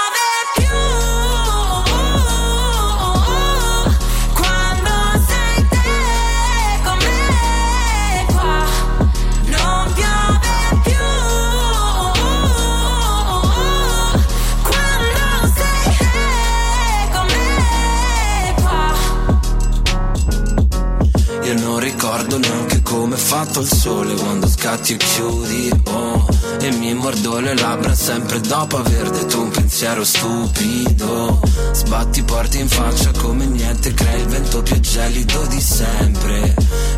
fatto 23.33 23.61
il 23.61 23.67
sole 23.67 24.13
quando 24.13 24.47
scatti 24.47 24.93
e 24.93 24.97
chiudi, 24.97 25.71
oh 25.85 26.27
E 26.59 26.71
mi 26.73 26.93
mordo 26.93 27.39
le 27.39 27.55
labbra 27.55 27.95
sempre 27.95 28.39
dopo 28.39 28.77
aver 28.77 29.09
detto 29.09 29.41
un 29.41 29.49
pensiero 29.49 30.03
stupido. 30.03 31.41
Sbatti 31.71 32.21
porti 32.21 32.59
in 32.59 32.69
faccia 32.69 33.11
come 33.17 33.45
niente, 33.45 33.91
crei 33.95 34.21
il 34.21 34.27
vento 34.27 34.61
più 34.61 34.79
gelido 34.79 35.47
di 35.47 35.59
sempre 35.59 36.53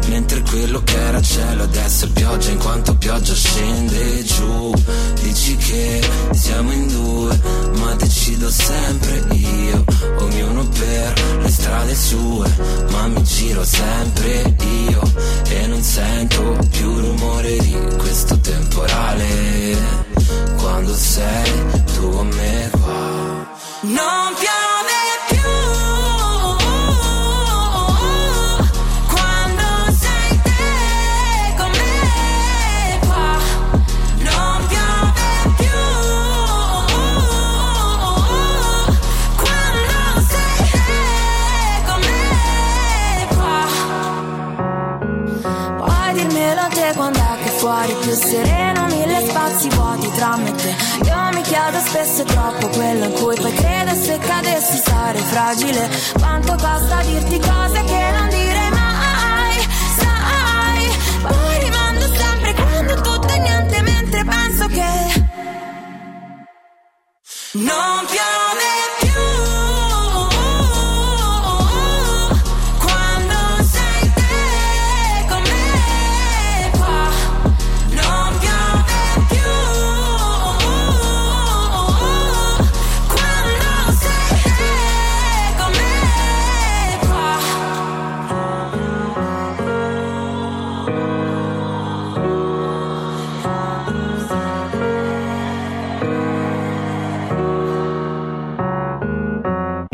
Mentre 0.07 0.41
quello 0.41 0.81
che 0.83 0.95
era 0.97 1.21
cielo 1.21 1.63
adesso 1.63 2.05
è 2.05 2.09
pioggia 2.09 2.51
in 2.51 2.57
quanto 2.57 2.95
pioggia 2.95 3.33
scende 3.33 4.23
giù. 4.23 4.73
Dici 5.21 5.55
che 5.57 6.01
siamo 6.31 6.71
in 6.71 6.87
due 6.87 7.39
ma 7.79 7.93
decido 7.95 8.49
sempre 8.49 9.23
io. 9.31 9.83
Ognuno 10.19 10.67
per 10.67 11.39
le 11.41 11.49
strade 11.49 11.95
sue 11.95 12.49
ma 12.91 13.07
mi 13.07 13.23
giro 13.23 13.63
sempre 13.65 14.55
io. 14.89 15.01
E 15.47 15.67
non 15.67 15.81
sento 15.81 16.57
più 16.69 16.99
rumore 16.99 17.57
di 17.57 17.77
questo 17.97 18.39
temporale. 18.39 19.77
Quando 20.57 20.93
sei 20.95 21.51
tu 21.93 22.09
con 22.09 22.27
me 22.27 22.69
qua 22.71 23.57
Non 23.81 24.33
piangere. 24.39 24.64
È 52.05 52.23
troppo 52.23 52.67
quello 52.67 53.05
in 53.05 53.13
cui 53.13 53.35
poi 53.35 53.51
credo 53.53 53.91
e 53.91 53.95
se 53.95 54.17
cadessi 54.19 54.77
sarei 54.77 55.21
fragile. 55.23 55.89
Quanto 56.13 56.51
costa 56.51 57.01
dirti 57.01 57.39
cose 57.39 57.83
che 57.83 58.11
non 58.11 58.29
direi 58.29 58.69
mai, 58.69 59.67
sai. 59.97 60.87
Poi 61.21 61.59
rimando 61.63 62.15
sempre 62.15 62.53
quando 62.53 63.01
tutto 63.01 63.27
è 63.27 63.39
niente 63.39 63.81
mentre 63.81 64.23
penso 64.23 64.67
che 64.67 65.23
non 67.53 68.05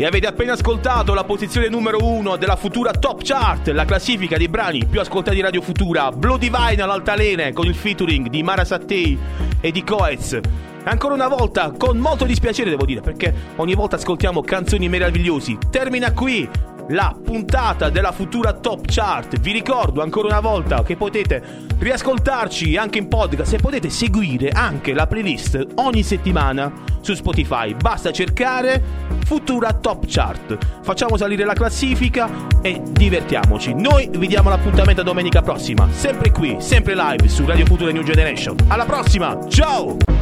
E 0.02 0.04
avete 0.04 0.26
appena 0.26 0.54
ascoltato 0.54 1.14
la 1.14 1.22
posizione 1.22 1.68
numero 1.68 1.98
uno 2.04 2.34
della 2.34 2.56
Futura 2.56 2.90
Top 2.90 3.20
Chart, 3.22 3.68
la 3.68 3.84
classifica 3.84 4.36
dei 4.36 4.48
brani 4.48 4.84
più 4.84 4.98
ascoltati 4.98 5.36
di 5.36 5.42
Radio 5.42 5.60
Futura, 5.60 6.10
Blue 6.10 6.40
Divine 6.40 6.82
all'altalene 6.82 7.52
con 7.52 7.66
il 7.66 7.76
featuring 7.76 8.26
di 8.26 8.42
Mara 8.42 8.64
Sattei 8.64 9.16
e 9.60 9.70
di 9.70 9.84
Coez. 9.84 10.40
Ancora 10.82 11.14
una 11.14 11.28
volta, 11.28 11.70
con 11.78 11.98
molto 11.98 12.24
dispiacere 12.24 12.70
devo 12.70 12.84
dire, 12.84 13.00
perché 13.00 13.32
ogni 13.54 13.76
volta 13.76 13.94
ascoltiamo 13.94 14.42
canzoni 14.42 14.88
meravigliosi. 14.88 15.56
Termina 15.70 16.12
qui 16.12 16.50
la 16.88 17.16
puntata 17.22 17.88
della 17.88 18.12
futura 18.12 18.52
Top 18.52 18.86
Chart. 18.86 19.38
Vi 19.38 19.52
ricordo 19.52 20.02
ancora 20.02 20.28
una 20.28 20.40
volta 20.40 20.82
che 20.82 20.96
potete 20.96 21.42
riascoltarci 21.78 22.76
anche 22.76 22.98
in 22.98 23.08
podcast 23.08 23.54
e 23.54 23.58
potete 23.58 23.90
seguire 23.90 24.50
anche 24.50 24.92
la 24.92 25.06
playlist 25.06 25.66
ogni 25.76 26.02
settimana 26.02 26.72
su 27.00 27.14
Spotify. 27.14 27.74
Basta 27.74 28.12
cercare 28.12 28.82
Futura 29.24 29.72
Top 29.72 30.04
Chart. 30.06 30.58
Facciamo 30.82 31.16
salire 31.16 31.44
la 31.44 31.54
classifica 31.54 32.28
e 32.60 32.80
divertiamoci. 32.90 33.74
Noi 33.74 34.08
vi 34.12 34.26
diamo 34.26 34.50
l'appuntamento 34.50 35.02
domenica 35.02 35.42
prossima, 35.42 35.88
sempre 35.90 36.30
qui, 36.30 36.56
sempre 36.58 36.94
live 36.94 37.28
su 37.28 37.44
Radio 37.46 37.66
Futura 37.66 37.92
New 37.92 38.02
Generation. 38.02 38.56
Alla 38.68 38.84
prossima, 38.84 39.38
ciao! 39.48 40.21